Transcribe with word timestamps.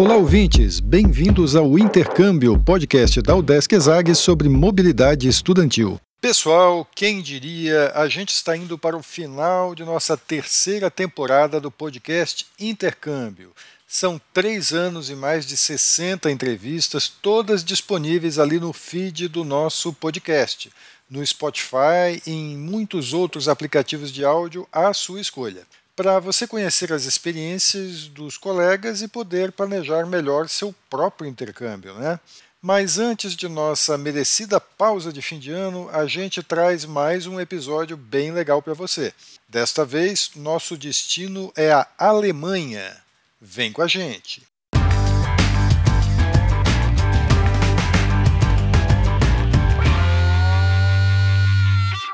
Olá, 0.00 0.16
ouvintes! 0.16 0.80
Bem-vindos 0.80 1.54
ao 1.54 1.78
Intercâmbio, 1.78 2.58
podcast 2.58 3.20
da 3.20 3.36
Udesc 3.36 3.70
Exag 3.74 4.14
sobre 4.14 4.48
mobilidade 4.48 5.28
estudantil. 5.28 6.00
Pessoal, 6.22 6.88
quem 6.94 7.20
diria, 7.20 7.92
a 7.94 8.08
gente 8.08 8.30
está 8.30 8.56
indo 8.56 8.78
para 8.78 8.96
o 8.96 9.02
final 9.02 9.74
de 9.74 9.84
nossa 9.84 10.16
terceira 10.16 10.90
temporada 10.90 11.60
do 11.60 11.70
podcast 11.70 12.46
Intercâmbio. 12.58 13.52
São 13.86 14.18
três 14.32 14.72
anos 14.72 15.10
e 15.10 15.14
mais 15.14 15.44
de 15.44 15.54
60 15.54 16.30
entrevistas, 16.30 17.06
todas 17.06 17.62
disponíveis 17.62 18.38
ali 18.38 18.58
no 18.58 18.72
feed 18.72 19.28
do 19.28 19.44
nosso 19.44 19.92
podcast, 19.92 20.72
no 21.10 21.24
Spotify 21.26 22.22
e 22.26 22.30
em 22.30 22.56
muitos 22.56 23.12
outros 23.12 23.50
aplicativos 23.50 24.10
de 24.10 24.24
áudio 24.24 24.66
à 24.72 24.94
sua 24.94 25.20
escolha, 25.20 25.66
para 26.00 26.18
você 26.18 26.46
conhecer 26.46 26.94
as 26.94 27.04
experiências 27.04 28.08
dos 28.08 28.38
colegas 28.38 29.02
e 29.02 29.08
poder 29.08 29.52
planejar 29.52 30.06
melhor 30.06 30.48
seu 30.48 30.74
próprio 30.88 31.28
intercâmbio. 31.28 31.92
Né? 31.92 32.18
Mas 32.62 32.98
antes 32.98 33.36
de 33.36 33.46
nossa 33.50 33.98
merecida 33.98 34.58
pausa 34.58 35.12
de 35.12 35.20
fim 35.20 35.38
de 35.38 35.50
ano, 35.50 35.90
a 35.92 36.06
gente 36.06 36.42
traz 36.42 36.86
mais 36.86 37.26
um 37.26 37.38
episódio 37.38 37.98
bem 37.98 38.32
legal 38.32 38.62
para 38.62 38.72
você. 38.72 39.12
Desta 39.46 39.84
vez, 39.84 40.30
nosso 40.36 40.74
destino 40.74 41.52
é 41.54 41.70
a 41.70 41.86
Alemanha. 41.98 42.96
Vem 43.38 43.70
com 43.70 43.82
a 43.82 43.86
gente! 43.86 44.49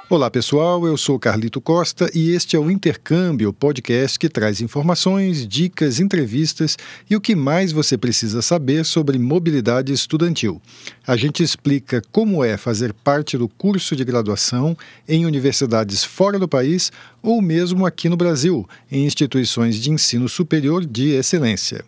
Olá 0.08 0.30
pessoal, 0.30 0.86
eu 0.86 0.96
sou 0.96 1.18
Carlito 1.18 1.60
Costa 1.60 2.08
e 2.14 2.30
este 2.30 2.54
é 2.54 2.58
o 2.60 2.70
Intercâmbio, 2.70 3.52
podcast 3.52 4.16
que 4.16 4.28
traz 4.28 4.60
informações, 4.60 5.44
dicas, 5.44 5.98
entrevistas 5.98 6.76
e 7.10 7.16
o 7.16 7.20
que 7.20 7.34
mais 7.34 7.72
você 7.72 7.98
precisa 7.98 8.40
saber 8.40 8.84
sobre 8.84 9.18
mobilidade 9.18 9.92
estudantil. 9.92 10.62
A 11.04 11.16
gente 11.16 11.42
explica 11.42 12.00
como 12.12 12.44
é 12.44 12.56
fazer 12.56 12.92
parte 12.92 13.36
do 13.36 13.48
curso 13.48 13.96
de 13.96 14.04
graduação 14.04 14.76
em 15.08 15.26
universidades 15.26 16.04
fora 16.04 16.38
do 16.38 16.46
país 16.46 16.92
ou 17.20 17.42
mesmo 17.42 17.84
aqui 17.84 18.08
no 18.08 18.16
Brasil, 18.16 18.64
em 18.88 19.06
instituições 19.06 19.74
de 19.74 19.90
ensino 19.90 20.28
superior 20.28 20.86
de 20.86 21.14
excelência. 21.14 21.84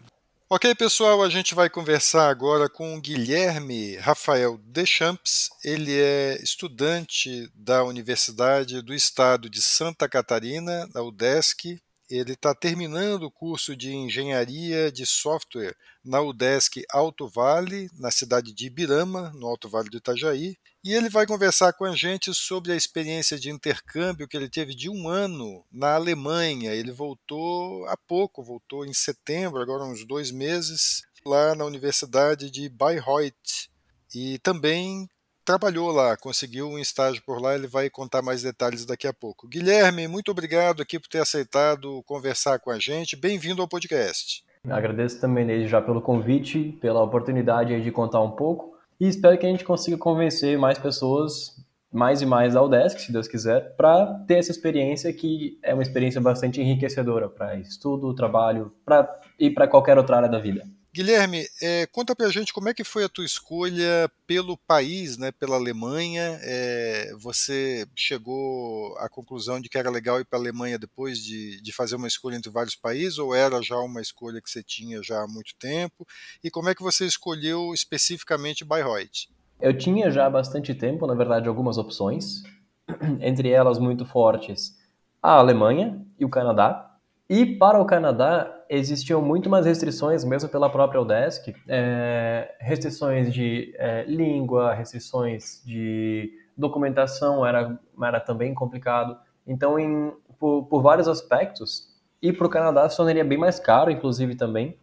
Ok, 0.50 0.74
pessoal, 0.76 1.22
a 1.22 1.28
gente 1.28 1.54
vai 1.54 1.68
conversar 1.68 2.30
agora 2.30 2.70
com 2.70 2.96
o 2.96 3.00
Guilherme 3.02 3.96
Rafael 3.96 4.56
Deschamps. 4.64 5.50
Ele 5.62 5.92
é 6.00 6.42
estudante 6.42 7.52
da 7.54 7.84
Universidade 7.84 8.80
do 8.80 8.94
Estado 8.94 9.50
de 9.50 9.60
Santa 9.60 10.08
Catarina, 10.08 10.88
da 10.88 11.02
UDESC. 11.02 11.78
Ele 12.10 12.32
está 12.32 12.54
terminando 12.54 13.24
o 13.24 13.30
curso 13.30 13.76
de 13.76 13.92
Engenharia 13.92 14.90
de 14.90 15.04
Software 15.04 15.76
na 16.02 16.22
UDESC 16.22 16.82
Alto 16.90 17.28
Vale, 17.28 17.90
na 17.98 18.10
cidade 18.10 18.54
de 18.54 18.66
Ibirama, 18.66 19.30
no 19.34 19.46
Alto 19.46 19.68
Vale 19.68 19.90
do 19.90 19.98
Itajaí. 19.98 20.56
E 20.82 20.94
ele 20.94 21.10
vai 21.10 21.26
conversar 21.26 21.74
com 21.74 21.84
a 21.84 21.94
gente 21.94 22.32
sobre 22.32 22.72
a 22.72 22.76
experiência 22.76 23.38
de 23.38 23.50
intercâmbio 23.50 24.26
que 24.26 24.36
ele 24.36 24.48
teve 24.48 24.74
de 24.74 24.88
um 24.88 25.06
ano 25.06 25.62
na 25.70 25.96
Alemanha. 25.96 26.72
Ele 26.72 26.92
voltou 26.92 27.84
há 27.86 27.96
pouco, 27.96 28.42
voltou 28.42 28.86
em 28.86 28.94
setembro, 28.94 29.60
agora 29.60 29.84
uns 29.84 30.06
dois 30.06 30.30
meses, 30.30 31.02
lá 31.26 31.54
na 31.54 31.66
Universidade 31.66 32.50
de 32.50 32.70
Bayreuth. 32.70 33.68
E 34.14 34.38
também 34.38 35.06
trabalhou 35.48 35.90
lá, 35.90 36.14
conseguiu 36.14 36.68
um 36.68 36.78
estágio 36.78 37.22
por 37.24 37.40
lá, 37.40 37.54
ele 37.54 37.66
vai 37.66 37.88
contar 37.88 38.20
mais 38.20 38.42
detalhes 38.42 38.84
daqui 38.84 39.06
a 39.06 39.14
pouco. 39.14 39.48
Guilherme, 39.48 40.06
muito 40.06 40.30
obrigado 40.30 40.82
aqui 40.82 40.98
por 41.00 41.08
ter 41.08 41.20
aceitado 41.20 42.02
conversar 42.04 42.58
com 42.58 42.70
a 42.70 42.78
gente. 42.78 43.16
Bem-vindo 43.16 43.62
ao 43.62 43.66
podcast. 43.66 44.44
Agradeço 44.68 45.18
também 45.18 45.46
desde 45.46 45.66
já 45.66 45.80
pelo 45.80 46.02
convite, 46.02 46.76
pela 46.82 47.02
oportunidade 47.02 47.82
de 47.82 47.90
contar 47.90 48.20
um 48.20 48.32
pouco 48.32 48.76
e 49.00 49.08
espero 49.08 49.38
que 49.38 49.46
a 49.46 49.48
gente 49.48 49.64
consiga 49.64 49.96
convencer 49.96 50.58
mais 50.58 50.78
pessoas, 50.78 51.56
mais 51.90 52.20
e 52.20 52.26
mais 52.26 52.52
da 52.52 52.62
Udesc, 52.62 53.00
se 53.00 53.10
Deus 53.10 53.26
quiser, 53.26 53.74
para 53.74 54.04
ter 54.26 54.34
essa 54.34 54.50
experiência 54.50 55.10
que 55.14 55.58
é 55.62 55.72
uma 55.72 55.82
experiência 55.82 56.20
bastante 56.20 56.60
enriquecedora 56.60 57.26
para 57.26 57.56
estudo, 57.56 58.14
trabalho, 58.14 58.70
para 58.84 59.08
e 59.40 59.48
para 59.48 59.66
qualquer 59.66 59.96
outra 59.96 60.16
área 60.16 60.28
da 60.28 60.38
vida. 60.38 60.66
Guilherme, 60.98 61.46
é, 61.62 61.86
conta 61.86 62.12
pra 62.12 62.28
gente 62.28 62.52
como 62.52 62.68
é 62.68 62.74
que 62.74 62.82
foi 62.82 63.04
a 63.04 63.08
tua 63.08 63.24
escolha 63.24 64.10
pelo 64.26 64.56
país, 64.56 65.16
né, 65.16 65.30
pela 65.30 65.54
Alemanha. 65.54 66.40
É, 66.42 67.12
você 67.20 67.86
chegou 67.94 68.98
à 68.98 69.08
conclusão 69.08 69.60
de 69.60 69.68
que 69.68 69.78
era 69.78 69.90
legal 69.90 70.18
ir 70.18 70.24
para 70.24 70.40
a 70.40 70.42
Alemanha 70.42 70.76
depois 70.76 71.20
de, 71.20 71.62
de 71.62 71.72
fazer 71.72 71.94
uma 71.94 72.08
escolha 72.08 72.34
entre 72.34 72.50
vários 72.50 72.74
países, 72.74 73.16
ou 73.16 73.32
era 73.32 73.62
já 73.62 73.76
uma 73.76 74.00
escolha 74.00 74.42
que 74.42 74.50
você 74.50 74.60
tinha 74.60 75.00
já 75.00 75.22
há 75.22 75.28
muito 75.28 75.54
tempo? 75.56 76.04
E 76.42 76.50
como 76.50 76.68
é 76.68 76.74
que 76.74 76.82
você 76.82 77.06
escolheu 77.06 77.72
especificamente 77.72 78.64
Bayreuth? 78.64 79.28
Eu 79.60 79.78
tinha 79.78 80.10
já 80.10 80.28
bastante 80.28 80.74
tempo, 80.74 81.06
na 81.06 81.14
verdade, 81.14 81.48
algumas 81.48 81.78
opções, 81.78 82.42
entre 83.22 83.50
elas 83.50 83.78
muito 83.78 84.04
fortes 84.04 84.76
a 85.22 85.34
Alemanha 85.34 86.04
e 86.18 86.24
o 86.24 86.28
Canadá. 86.28 86.96
E 87.30 87.46
para 87.46 87.80
o 87.80 87.86
Canadá, 87.86 88.57
existiam 88.68 89.22
muito 89.22 89.48
mais 89.48 89.66
restrições, 89.66 90.24
mesmo 90.24 90.48
pela 90.48 90.70
própria 90.70 91.00
UDESC, 91.00 91.54
é, 91.66 92.54
restrições 92.60 93.32
de 93.32 93.74
é, 93.76 94.04
língua, 94.04 94.74
restrições 94.74 95.62
de 95.64 96.32
documentação, 96.56 97.46
era, 97.46 97.78
era 98.02 98.20
também 98.20 98.52
complicado. 98.54 99.16
Então, 99.46 99.78
em, 99.78 100.12
por, 100.38 100.64
por 100.64 100.82
vários 100.82 101.08
aspectos, 101.08 101.88
e 102.20 102.32
para 102.32 102.46
o 102.46 102.50
Canadá 102.50 102.88
se 102.88 102.96
tornaria 102.96 103.24
bem 103.24 103.38
mais 103.38 103.58
caro, 103.58 103.90
inclusive 103.90 104.34
também, 104.34 104.76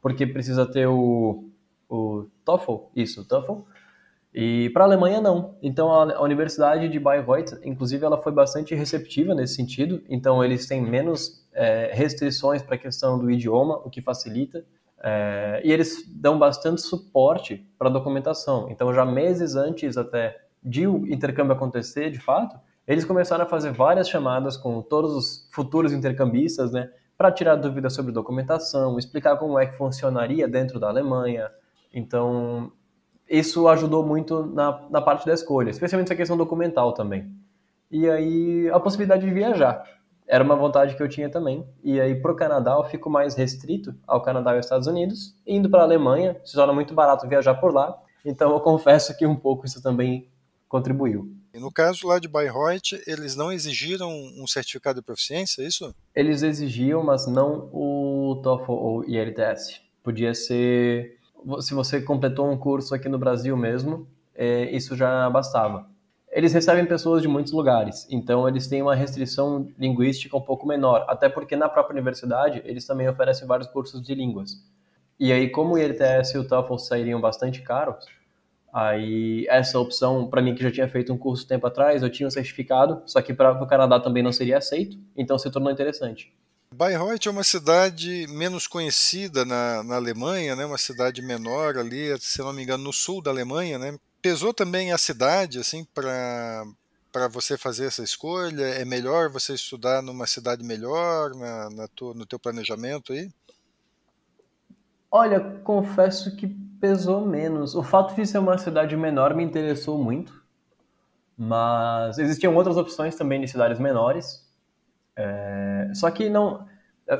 porque 0.00 0.26
precisa 0.26 0.66
ter 0.66 0.86
o, 0.86 1.48
o 1.88 2.26
TOEFL, 2.44 2.76
isso, 2.94 3.22
o 3.22 3.24
TOEFL, 3.24 3.60
e 4.34 4.70
para 4.70 4.84
a 4.84 4.86
Alemanha 4.86 5.20
não. 5.20 5.56
Então 5.62 5.92
a, 5.92 6.22
Universidade 6.22 6.88
de 6.88 6.98
Bayreuth, 6.98 7.60
inclusive, 7.64 8.04
ela 8.04 8.20
foi 8.22 8.32
bastante 8.32 8.74
receptiva 8.74 9.34
nesse 9.34 9.54
sentido. 9.54 10.02
Então 10.08 10.42
eles 10.42 10.66
têm 10.66 10.80
menos 10.80 11.46
é, 11.52 11.90
restrições 11.92 12.62
para 12.62 12.76
a 12.76 12.78
questão 12.78 13.18
do 13.18 13.30
idioma, 13.30 13.76
o 13.84 13.90
que 13.90 14.00
facilita. 14.00 14.64
É, 15.04 15.60
e 15.64 15.72
eles 15.72 16.04
dão 16.08 16.38
bastante 16.38 16.80
suporte 16.80 17.66
para 17.78 17.88
a 17.88 17.92
documentação. 17.92 18.70
Então 18.70 18.94
já 18.94 19.04
meses 19.04 19.54
antes 19.54 19.98
até 19.98 20.40
de 20.62 20.86
o 20.86 21.06
intercâmbio 21.12 21.54
acontecer, 21.54 22.10
de 22.10 22.20
fato, 22.20 22.56
eles 22.86 23.04
começaram 23.04 23.44
a 23.44 23.48
fazer 23.48 23.72
várias 23.72 24.08
chamadas 24.08 24.56
com 24.56 24.80
todos 24.80 25.12
os 25.14 25.48
futuros 25.52 25.92
intercambistas, 25.92 26.72
né, 26.72 26.88
para 27.18 27.30
tirar 27.32 27.56
dúvidas 27.56 27.94
sobre 27.94 28.12
documentação, 28.12 28.98
explicar 28.98 29.36
como 29.36 29.58
é 29.58 29.66
que 29.66 29.76
funcionaria 29.76 30.48
dentro 30.48 30.80
da 30.80 30.88
Alemanha. 30.88 31.50
Então, 31.92 32.72
isso 33.32 33.66
ajudou 33.66 34.04
muito 34.04 34.44
na, 34.44 34.82
na 34.90 35.00
parte 35.00 35.24
da 35.24 35.32
escolha, 35.32 35.70
especialmente 35.70 36.08
essa 36.08 36.14
questão 36.14 36.36
documental 36.36 36.92
também. 36.92 37.34
E 37.90 38.08
aí, 38.08 38.68
a 38.70 38.78
possibilidade 38.78 39.24
de 39.24 39.32
viajar. 39.32 39.82
Era 40.28 40.44
uma 40.44 40.54
vontade 40.54 40.94
que 40.94 41.02
eu 41.02 41.08
tinha 41.08 41.30
também. 41.30 41.66
E 41.82 41.98
aí, 41.98 42.14
para 42.14 42.30
o 42.30 42.36
Canadá, 42.36 42.72
eu 42.72 42.84
fico 42.84 43.08
mais 43.08 43.34
restrito 43.34 43.94
ao 44.06 44.22
Canadá 44.22 44.52
e 44.52 44.56
aos 44.56 44.66
Estados 44.66 44.86
Unidos. 44.86 45.34
Indo 45.46 45.70
para 45.70 45.80
a 45.80 45.84
Alemanha, 45.84 46.38
se 46.44 46.54
torna 46.54 46.72
muito 46.74 46.94
barato 46.94 47.26
viajar 47.26 47.54
por 47.54 47.72
lá. 47.72 47.98
Então, 48.24 48.52
eu 48.52 48.60
confesso 48.60 49.16
que 49.16 49.26
um 49.26 49.36
pouco 49.36 49.66
isso 49.66 49.82
também 49.82 50.30
contribuiu. 50.68 51.34
E 51.54 51.58
no 51.58 51.72
caso 51.72 52.06
lá 52.06 52.18
de 52.18 52.28
Bayreuth, 52.28 53.02
eles 53.06 53.34
não 53.34 53.50
exigiram 53.50 54.10
um 54.10 54.46
certificado 54.46 55.00
de 55.00 55.04
proficiência, 55.04 55.62
é 55.62 55.66
isso? 55.66 55.94
Eles 56.14 56.42
exigiam, 56.42 57.02
mas 57.02 57.26
não 57.26 57.68
o 57.72 58.40
TOEFL 58.42 58.72
ou 58.72 59.04
IELTS. 59.04 59.82
Podia 60.02 60.34
ser 60.34 61.18
se 61.60 61.74
você 61.74 62.00
completou 62.00 62.50
um 62.50 62.56
curso 62.56 62.94
aqui 62.94 63.08
no 63.08 63.18
Brasil 63.18 63.56
mesmo, 63.56 64.06
é, 64.34 64.70
isso 64.70 64.96
já 64.96 65.28
bastava. 65.30 65.86
Eles 66.30 66.54
recebem 66.54 66.86
pessoas 66.86 67.20
de 67.20 67.28
muitos 67.28 67.52
lugares, 67.52 68.06
então 68.10 68.48
eles 68.48 68.66
têm 68.66 68.80
uma 68.80 68.94
restrição 68.94 69.68
linguística 69.78 70.34
um 70.34 70.40
pouco 70.40 70.66
menor, 70.66 71.04
até 71.06 71.28
porque 71.28 71.54
na 71.54 71.68
própria 71.68 71.92
universidade 71.92 72.62
eles 72.64 72.86
também 72.86 73.06
oferecem 73.06 73.46
vários 73.46 73.68
cursos 73.68 74.02
de 74.02 74.14
línguas. 74.14 74.52
E 75.20 75.30
aí, 75.30 75.50
como 75.50 75.74
o 75.74 75.78
IELTS 75.78 76.34
e 76.34 76.38
o 76.38 76.48
TOEFL 76.48 76.78
sairiam 76.78 77.20
bastante 77.20 77.60
caros, 77.60 78.06
aí 78.72 79.46
essa 79.48 79.78
opção, 79.78 80.26
para 80.26 80.40
mim 80.40 80.54
que 80.54 80.62
já 80.62 80.72
tinha 80.72 80.88
feito 80.88 81.12
um 81.12 81.18
curso 81.18 81.46
tempo 81.46 81.66
atrás, 81.66 82.02
eu 82.02 82.10
tinha 82.10 82.26
um 82.26 82.30
certificado, 82.30 83.02
só 83.04 83.20
que 83.20 83.34
para 83.34 83.52
o 83.62 83.66
Canadá 83.66 84.00
também 84.00 84.22
não 84.22 84.32
seria 84.32 84.56
aceito, 84.56 84.96
então 85.14 85.38
se 85.38 85.50
tornou 85.50 85.70
interessante. 85.70 86.32
Bayreuth 86.72 87.26
é 87.26 87.30
uma 87.30 87.44
cidade 87.44 88.26
menos 88.28 88.66
conhecida 88.66 89.44
na, 89.44 89.82
na 89.82 89.96
Alemanha, 89.96 90.56
né? 90.56 90.64
uma 90.64 90.78
cidade 90.78 91.20
menor 91.20 91.76
ali, 91.76 92.18
se 92.18 92.40
não 92.40 92.52
me 92.52 92.62
engano, 92.62 92.84
no 92.84 92.92
sul 92.92 93.22
da 93.22 93.30
Alemanha. 93.30 93.78
Né? 93.78 93.96
Pesou 94.20 94.54
também 94.54 94.92
a 94.92 94.98
cidade 94.98 95.58
assim 95.58 95.84
para 95.94 96.64
para 97.12 97.28
você 97.28 97.58
fazer 97.58 97.84
essa 97.84 98.02
escolha? 98.02 98.64
É 98.64 98.86
melhor 98.86 99.28
você 99.28 99.52
estudar 99.52 100.02
numa 100.02 100.26
cidade 100.26 100.64
melhor 100.64 101.34
na, 101.34 101.68
na 101.68 101.88
tua, 101.88 102.14
no 102.14 102.24
teu 102.24 102.38
planejamento 102.38 103.12
aí? 103.12 103.30
Olha, 105.10 105.38
confesso 105.62 106.34
que 106.34 106.46
pesou 106.80 107.26
menos. 107.26 107.74
O 107.74 107.82
fato 107.82 108.14
de 108.14 108.26
ser 108.26 108.38
uma 108.38 108.56
cidade 108.56 108.96
menor 108.96 109.34
me 109.34 109.44
interessou 109.44 110.02
muito, 110.02 110.42
mas 111.36 112.18
existiam 112.18 112.56
outras 112.56 112.78
opções 112.78 113.14
também 113.14 113.42
de 113.42 113.46
cidades 113.46 113.78
menores. 113.78 114.41
É, 115.16 115.90
só 115.94 116.10
que 116.10 116.28
não. 116.28 116.66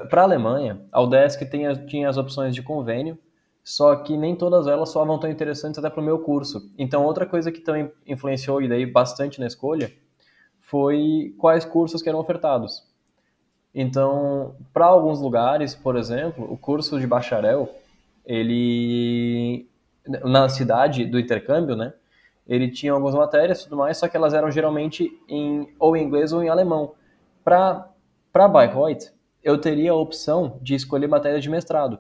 Para 0.08 0.22
a 0.22 0.24
Alemanha, 0.24 0.80
a 0.90 1.02
UDESC 1.02 1.44
tinha, 1.50 1.74
tinha 1.74 2.08
as 2.08 2.16
opções 2.16 2.54
de 2.54 2.62
convênio 2.62 3.18
só 3.64 3.94
que 3.96 4.16
nem 4.16 4.34
todas 4.34 4.66
elas 4.66 4.88
soavam 4.88 5.18
tão 5.18 5.30
interessantes 5.30 5.78
até 5.78 5.88
para 5.88 6.00
o 6.00 6.04
meu 6.04 6.18
curso. 6.18 6.70
Então, 6.76 7.04
outra 7.04 7.24
coisa 7.24 7.52
que 7.52 7.60
também 7.60 7.90
influenciou 8.06 8.60
e 8.60 8.68
daí 8.68 8.84
bastante 8.84 9.38
na 9.38 9.46
escolha 9.46 9.92
foi 10.58 11.34
quais 11.38 11.64
cursos 11.64 12.02
que 12.02 12.08
eram 12.08 12.18
ofertados. 12.18 12.82
Então, 13.74 14.56
para 14.72 14.86
alguns 14.86 15.20
lugares, 15.20 15.74
por 15.74 15.96
exemplo, 15.96 16.50
o 16.52 16.58
curso 16.58 16.98
de 16.98 17.06
bacharel, 17.06 17.68
ele 18.26 19.68
na 20.24 20.48
cidade 20.48 21.04
do 21.06 21.18
intercâmbio, 21.18 21.76
né? 21.76 21.94
Ele 22.46 22.68
tinha 22.68 22.92
algumas 22.92 23.14
matérias 23.14 23.62
tudo 23.62 23.76
mais, 23.76 23.96
só 23.96 24.08
que 24.08 24.16
elas 24.16 24.34
eram 24.34 24.50
geralmente 24.50 25.08
em 25.28 25.72
ou 25.78 25.96
em 25.96 26.02
inglês 26.02 26.32
ou 26.32 26.42
em 26.42 26.48
alemão. 26.48 26.94
Para 27.44 28.48
Bayreuth, 28.48 29.12
eu 29.42 29.58
teria 29.58 29.92
a 29.92 29.96
opção 29.96 30.58
de 30.62 30.74
escolher 30.74 31.08
matéria 31.08 31.40
de 31.40 31.50
mestrado. 31.50 31.98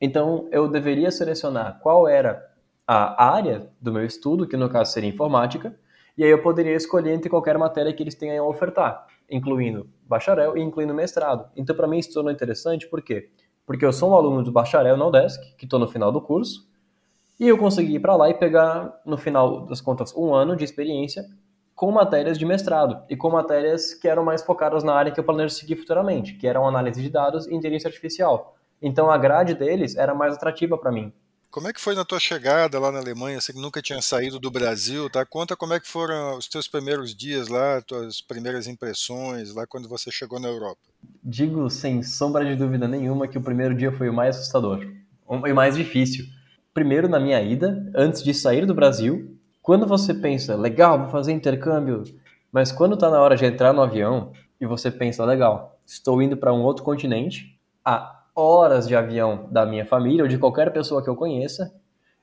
Então, 0.00 0.48
eu 0.50 0.68
deveria 0.68 1.10
selecionar 1.10 1.78
qual 1.80 2.08
era 2.08 2.50
a 2.86 3.24
área 3.24 3.70
do 3.80 3.92
meu 3.92 4.04
estudo, 4.04 4.46
que 4.46 4.56
no 4.56 4.68
caso 4.68 4.92
seria 4.92 5.08
informática, 5.08 5.74
e 6.18 6.22
aí 6.22 6.30
eu 6.30 6.42
poderia 6.42 6.74
escolher 6.74 7.12
entre 7.12 7.30
qualquer 7.30 7.56
matéria 7.56 7.92
que 7.92 8.02
eles 8.02 8.14
tenham 8.14 8.44
a 8.44 8.48
ofertar, 8.48 9.06
incluindo 9.30 9.88
bacharel 10.06 10.56
e 10.56 10.60
incluindo 10.60 10.92
mestrado. 10.92 11.48
Então, 11.56 11.74
para 11.74 11.88
mim, 11.88 11.98
isso 11.98 12.12
tornou 12.12 12.30
interessante, 12.32 12.86
por 12.88 13.00
quê? 13.00 13.30
Porque 13.64 13.84
eu 13.84 13.92
sou 13.92 14.10
um 14.10 14.14
aluno 14.14 14.42
do 14.42 14.52
bacharel 14.52 14.96
na 14.96 15.06
UDESC, 15.06 15.56
que 15.56 15.64
estou 15.64 15.78
no 15.78 15.88
final 15.88 16.12
do 16.12 16.20
curso, 16.20 16.68
e 17.40 17.48
eu 17.48 17.56
consegui 17.56 17.94
ir 17.94 18.00
para 18.00 18.14
lá 18.14 18.28
e 18.28 18.34
pegar, 18.34 19.00
no 19.06 19.16
final 19.16 19.64
das 19.66 19.80
contas, 19.80 20.14
um 20.14 20.34
ano 20.34 20.54
de 20.54 20.64
experiência 20.64 21.24
com 21.74 21.90
matérias 21.90 22.38
de 22.38 22.44
mestrado 22.44 23.02
e 23.08 23.16
com 23.16 23.30
matérias 23.30 23.94
que 23.94 24.08
eram 24.08 24.24
mais 24.24 24.42
focadas 24.42 24.84
na 24.84 24.94
área 24.94 25.10
que 25.12 25.18
eu 25.18 25.24
planejo 25.24 25.54
seguir 25.54 25.76
futuramente, 25.76 26.34
que 26.34 26.46
eram 26.46 26.66
análise 26.66 27.02
de 27.02 27.10
dados 27.10 27.46
e 27.46 27.54
inteligência 27.54 27.88
artificial. 27.88 28.56
Então 28.80 29.10
a 29.10 29.18
grade 29.18 29.54
deles 29.54 29.96
era 29.96 30.14
mais 30.14 30.34
atrativa 30.34 30.78
para 30.78 30.92
mim. 30.92 31.12
Como 31.50 31.68
é 31.68 31.72
que 31.72 31.80
foi 31.80 31.94
na 31.94 32.04
tua 32.04 32.18
chegada 32.18 32.80
lá 32.80 32.90
na 32.90 32.98
Alemanha? 32.98 33.40
Você 33.40 33.52
que 33.52 33.60
nunca 33.60 33.80
tinha 33.80 34.02
saído 34.02 34.40
do 34.40 34.50
Brasil, 34.50 35.08
tá? 35.08 35.24
Conta 35.24 35.56
como 35.56 35.72
é 35.72 35.78
que 35.78 35.86
foram 35.86 36.36
os 36.36 36.48
teus 36.48 36.66
primeiros 36.66 37.14
dias 37.14 37.46
lá, 37.46 37.80
tuas 37.80 38.20
primeiras 38.20 38.66
impressões 38.66 39.54
lá 39.54 39.64
quando 39.64 39.88
você 39.88 40.10
chegou 40.10 40.40
na 40.40 40.48
Europa. 40.48 40.80
Digo 41.22 41.70
sem 41.70 42.02
sombra 42.02 42.44
de 42.44 42.56
dúvida 42.56 42.88
nenhuma 42.88 43.28
que 43.28 43.38
o 43.38 43.40
primeiro 43.40 43.72
dia 43.72 43.92
foi 43.92 44.08
o 44.08 44.12
mais 44.12 44.36
assustador 44.36 44.84
e 45.46 45.52
mais 45.52 45.76
difícil. 45.76 46.24
Primeiro 46.72 47.08
na 47.08 47.20
minha 47.20 47.40
ida, 47.40 47.88
antes 47.94 48.20
de 48.20 48.34
sair 48.34 48.66
do 48.66 48.74
Brasil, 48.74 49.33
quando 49.64 49.86
você 49.86 50.12
pensa, 50.12 50.54
legal, 50.56 50.98
vou 50.98 51.08
fazer 51.08 51.32
intercâmbio, 51.32 52.02
mas 52.52 52.70
quando 52.70 52.98
tá 52.98 53.08
na 53.08 53.18
hora 53.18 53.34
de 53.34 53.46
entrar 53.46 53.72
no 53.72 53.80
avião 53.80 54.30
e 54.60 54.66
você 54.66 54.90
pensa, 54.90 55.24
legal, 55.24 55.80
estou 55.86 56.20
indo 56.20 56.36
para 56.36 56.52
um 56.52 56.62
outro 56.62 56.84
continente, 56.84 57.58
a 57.82 58.24
horas 58.36 58.86
de 58.86 58.94
avião 58.94 59.48
da 59.50 59.64
minha 59.64 59.86
família 59.86 60.22
ou 60.22 60.28
de 60.28 60.36
qualquer 60.36 60.70
pessoa 60.70 61.02
que 61.02 61.08
eu 61.08 61.16
conheça 61.16 61.74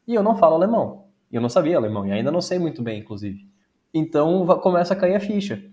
e 0.07 0.13
eu 0.13 0.21
não 0.21 0.35
falo 0.35 0.53
alemão. 0.53 1.07
Eu 1.31 1.41
não 1.41 1.49
sabia 1.49 1.77
alemão 1.77 2.05
e 2.05 2.11
ainda 2.11 2.31
não 2.31 2.41
sei 2.41 2.59
muito 2.59 2.79
bem, 2.83 2.99
inclusive. 2.99 3.49
Então 3.91 4.45
começa 4.59 4.93
a 4.93 4.97
cair 4.97 5.15
a 5.15 5.19
ficha. 5.19 5.63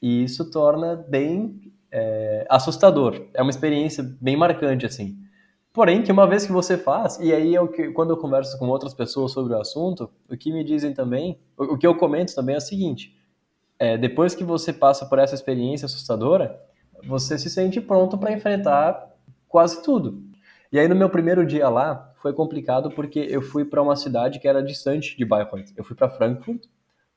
E 0.00 0.24
isso 0.24 0.50
torna 0.50 0.96
bem 0.96 1.60
é, 1.92 2.46
assustador. 2.48 3.28
É 3.34 3.42
uma 3.42 3.50
experiência 3.50 4.02
bem 4.18 4.34
marcante, 4.34 4.86
assim. 4.86 5.18
Porém, 5.78 6.02
que 6.02 6.10
uma 6.10 6.26
vez 6.26 6.44
que 6.44 6.50
você 6.50 6.76
faz, 6.76 7.20
e 7.20 7.32
aí 7.32 7.54
é 7.54 7.66
que, 7.68 7.92
quando 7.92 8.10
eu 8.10 8.16
converso 8.16 8.58
com 8.58 8.66
outras 8.66 8.92
pessoas 8.92 9.30
sobre 9.30 9.54
o 9.54 9.60
assunto, 9.60 10.10
o 10.28 10.36
que 10.36 10.50
me 10.50 10.64
dizem 10.64 10.92
também, 10.92 11.38
o, 11.56 11.74
o 11.74 11.78
que 11.78 11.86
eu 11.86 11.94
comento 11.94 12.34
também 12.34 12.56
é 12.56 12.58
o 12.58 12.60
seguinte: 12.60 13.16
é, 13.78 13.96
depois 13.96 14.34
que 14.34 14.42
você 14.42 14.72
passa 14.72 15.06
por 15.06 15.20
essa 15.20 15.36
experiência 15.36 15.86
assustadora, 15.86 16.60
você 17.06 17.38
se 17.38 17.48
sente 17.48 17.80
pronto 17.80 18.18
para 18.18 18.32
enfrentar 18.32 19.08
quase 19.46 19.80
tudo. 19.80 20.20
E 20.72 20.80
aí 20.80 20.88
no 20.88 20.96
meu 20.96 21.08
primeiro 21.08 21.46
dia 21.46 21.68
lá 21.68 22.12
foi 22.20 22.32
complicado 22.32 22.90
porque 22.90 23.20
eu 23.20 23.40
fui 23.40 23.64
para 23.64 23.80
uma 23.80 23.94
cidade 23.94 24.40
que 24.40 24.48
era 24.48 24.60
distante 24.60 25.16
de 25.16 25.24
Bayreuth. 25.24 25.72
Eu 25.76 25.84
fui 25.84 25.94
para 25.94 26.10
Frankfurt, 26.10 26.64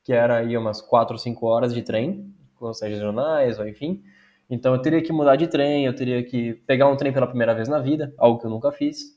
que 0.04 0.12
era 0.12 0.36
aí 0.36 0.56
umas 0.56 0.80
4 0.80 1.14
ou 1.14 1.18
5 1.18 1.46
horas 1.48 1.74
de 1.74 1.82
trem, 1.82 2.32
com 2.54 2.70
os 2.70 2.80
regionais, 2.80 3.58
ou 3.58 3.66
enfim. 3.66 4.04
Então 4.48 4.74
eu 4.74 4.82
teria 4.82 5.02
que 5.02 5.12
mudar 5.12 5.36
de 5.36 5.46
trem, 5.46 5.86
eu 5.86 5.94
teria 5.94 6.22
que 6.22 6.54
pegar 6.66 6.88
um 6.88 6.96
trem 6.96 7.12
pela 7.12 7.26
primeira 7.26 7.54
vez 7.54 7.68
na 7.68 7.78
vida, 7.78 8.12
algo 8.18 8.38
que 8.38 8.46
eu 8.46 8.50
nunca 8.50 8.70
fiz. 8.70 9.16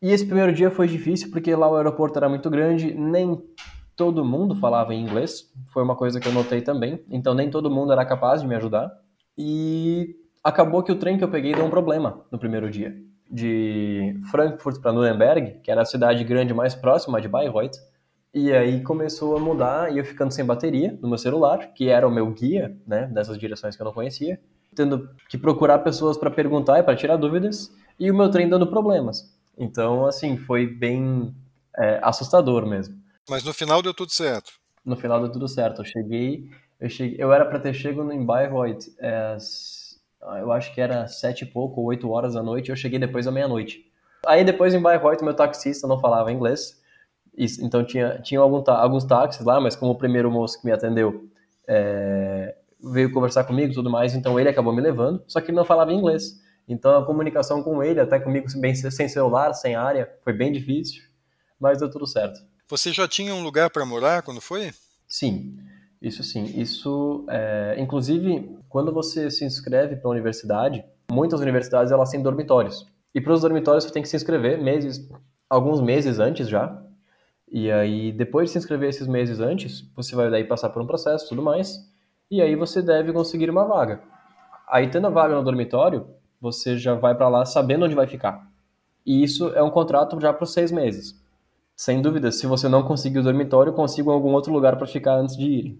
E 0.00 0.12
esse 0.12 0.24
primeiro 0.24 0.52
dia 0.52 0.70
foi 0.70 0.86
difícil 0.86 1.30
porque 1.30 1.54
lá 1.54 1.68
o 1.68 1.76
aeroporto 1.76 2.18
era 2.18 2.28
muito 2.28 2.50
grande, 2.50 2.94
nem 2.94 3.42
todo 3.96 4.24
mundo 4.24 4.54
falava 4.54 4.94
em 4.94 5.02
inglês, 5.02 5.50
foi 5.72 5.82
uma 5.82 5.96
coisa 5.96 6.20
que 6.20 6.28
eu 6.28 6.32
notei 6.32 6.60
também. 6.60 7.02
Então 7.10 7.34
nem 7.34 7.50
todo 7.50 7.70
mundo 7.70 7.92
era 7.92 8.04
capaz 8.04 8.42
de 8.42 8.46
me 8.46 8.54
ajudar. 8.54 8.90
E 9.36 10.14
acabou 10.44 10.82
que 10.82 10.92
o 10.92 10.96
trem 10.96 11.18
que 11.18 11.24
eu 11.24 11.30
peguei 11.30 11.54
deu 11.54 11.64
um 11.64 11.70
problema 11.70 12.24
no 12.30 12.38
primeiro 12.38 12.70
dia. 12.70 12.94
De 13.28 14.14
Frankfurt 14.30 14.80
para 14.80 14.92
Nuremberg, 14.92 15.60
que 15.62 15.70
era 15.70 15.82
a 15.82 15.86
cidade 15.86 16.22
grande 16.22 16.54
mais 16.54 16.74
próxima 16.74 17.20
de 17.20 17.26
Bayreuth, 17.26 17.76
e 18.32 18.52
aí 18.52 18.82
começou 18.82 19.36
a 19.36 19.40
mudar 19.40 19.92
e 19.92 19.98
eu 19.98 20.04
ficando 20.04 20.30
sem 20.30 20.44
bateria 20.44 20.96
no 21.00 21.08
meu 21.08 21.18
celular, 21.18 21.72
que 21.74 21.88
era 21.88 22.06
o 22.06 22.10
meu 22.10 22.30
guia, 22.30 22.76
né, 22.86 23.06
dessas 23.06 23.38
direções 23.38 23.74
que 23.74 23.82
eu 23.82 23.86
não 23.86 23.94
conhecia, 23.94 24.38
tendo 24.76 25.08
que 25.28 25.38
procurar 25.38 25.78
pessoas 25.80 26.16
para 26.16 26.30
perguntar 26.30 26.78
e 26.78 26.82
para 26.82 26.94
tirar 26.94 27.16
dúvidas, 27.16 27.72
e 27.98 28.10
o 28.10 28.14
meu 28.14 28.30
trem 28.30 28.48
dando 28.48 28.66
problemas. 28.66 29.34
Então, 29.58 30.06
assim, 30.06 30.36
foi 30.36 30.66
bem 30.66 31.34
é, 31.76 31.98
assustador 32.02 32.66
mesmo. 32.66 32.94
Mas 33.28 33.42
no 33.42 33.52
final 33.52 33.82
deu 33.82 33.94
tudo 33.94 34.12
certo. 34.12 34.52
No 34.84 34.96
final 34.96 35.20
deu 35.20 35.32
tudo 35.32 35.48
certo. 35.48 35.80
Eu 35.80 35.84
cheguei, 35.84 36.48
eu 36.78 36.88
cheguei, 36.88 37.16
eu 37.18 37.32
era 37.32 37.44
para 37.44 37.58
ter 37.58 37.74
chegado 37.74 38.12
em 38.12 38.24
Bayreuth 38.24 38.86
ah, 40.22 40.40
eu 40.40 40.50
acho 40.50 40.74
que 40.74 40.80
era 40.80 41.06
sete 41.06 41.42
e 41.42 41.46
pouco, 41.46 41.82
oito 41.82 42.10
horas 42.10 42.34
da 42.34 42.42
noite, 42.42 42.70
eu 42.70 42.76
cheguei 42.76 42.98
depois 42.98 43.26
da 43.26 43.32
meia-noite. 43.32 43.84
Aí 44.26 44.44
depois 44.44 44.74
em 44.74 44.80
Bayreuth, 44.80 45.22
meu 45.22 45.34
taxista 45.34 45.86
não 45.86 46.00
falava 46.00 46.32
inglês, 46.32 46.80
então 47.60 47.84
tinha, 47.84 48.18
tinha 48.20 48.40
algum, 48.40 48.62
alguns 48.66 49.04
táxis 49.04 49.44
lá, 49.44 49.60
mas 49.60 49.76
como 49.76 49.92
o 49.92 49.98
primeiro 49.98 50.30
moço 50.30 50.58
que 50.58 50.66
me 50.66 50.72
atendeu 50.72 51.28
é, 51.68 52.56
veio 52.92 53.12
conversar 53.12 53.44
comigo 53.44 53.72
e 53.72 53.74
tudo 53.74 53.90
mais, 53.90 54.14
então 54.14 54.38
ele 54.38 54.48
acabou 54.48 54.74
me 54.74 54.80
levando, 54.80 55.22
só 55.26 55.40
que 55.40 55.50
ele 55.50 55.56
não 55.56 55.64
falava 55.64 55.92
inglês. 55.92 56.40
Então 56.68 56.96
a 56.96 57.04
comunicação 57.04 57.62
com 57.62 57.82
ele, 57.82 58.00
até 58.00 58.18
comigo 58.18 58.46
bem, 58.56 58.74
sem 58.74 59.08
celular, 59.08 59.52
sem 59.54 59.74
área, 59.74 60.10
foi 60.22 60.32
bem 60.32 60.52
difícil, 60.52 61.02
mas 61.60 61.78
deu 61.78 61.90
tudo 61.90 62.06
certo. 62.06 62.40
Você 62.68 62.92
já 62.92 63.06
tinha 63.06 63.34
um 63.34 63.42
lugar 63.42 63.70
para 63.70 63.84
morar 63.86 64.22
quando 64.22 64.40
foi? 64.40 64.72
Sim. 65.06 65.56
Isso 66.00 66.22
sim, 66.22 66.44
isso, 66.60 67.24
é, 67.28 67.76
inclusive, 67.78 68.58
quando 68.68 68.92
você 68.92 69.30
se 69.30 69.44
inscreve 69.44 69.96
para 69.96 70.08
a 70.08 70.12
universidade, 70.12 70.84
muitas 71.10 71.40
universidades 71.40 71.90
elas 71.90 72.10
têm 72.10 72.22
dormitórios. 72.22 72.86
E 73.14 73.20
para 73.20 73.32
os 73.32 73.40
dormitórios 73.40 73.84
você 73.84 73.92
tem 73.92 74.02
que 74.02 74.08
se 74.08 74.16
inscrever 74.16 74.62
meses, 74.62 75.08
alguns 75.48 75.80
meses 75.80 76.18
antes 76.18 76.48
já. 76.48 76.82
E 77.50 77.70
aí, 77.70 78.12
depois 78.12 78.48
de 78.48 78.52
se 78.52 78.58
inscrever 78.58 78.90
esses 78.90 79.06
meses 79.06 79.40
antes, 79.40 79.90
você 79.96 80.14
vai 80.14 80.30
daí 80.30 80.44
passar 80.44 80.68
por 80.68 80.82
um 80.82 80.86
processo, 80.86 81.28
tudo 81.28 81.42
mais. 81.42 81.78
E 82.30 82.42
aí 82.42 82.56
você 82.56 82.82
deve 82.82 83.12
conseguir 83.12 83.50
uma 83.50 83.64
vaga. 83.64 84.02
Aí, 84.68 84.88
tendo 84.90 85.06
a 85.06 85.10
vaga 85.10 85.34
no 85.34 85.44
dormitório, 85.44 86.08
você 86.40 86.76
já 86.76 86.94
vai 86.94 87.14
para 87.14 87.28
lá 87.28 87.44
sabendo 87.44 87.84
onde 87.84 87.94
vai 87.94 88.06
ficar. 88.06 88.50
E 89.04 89.22
isso 89.22 89.48
é 89.54 89.62
um 89.62 89.70
contrato 89.70 90.20
já 90.20 90.32
para 90.32 90.46
seis 90.46 90.72
meses 90.72 91.24
sem 91.76 92.00
dúvida, 92.00 92.32
se 92.32 92.46
você 92.46 92.70
não 92.70 92.82
conseguir 92.82 93.18
o 93.18 93.22
dormitório, 93.22 93.72
consiga 93.74 94.10
algum 94.10 94.32
outro 94.32 94.50
lugar 94.50 94.78
para 94.78 94.86
ficar 94.86 95.16
antes 95.16 95.36
de 95.36 95.44
ir. 95.44 95.78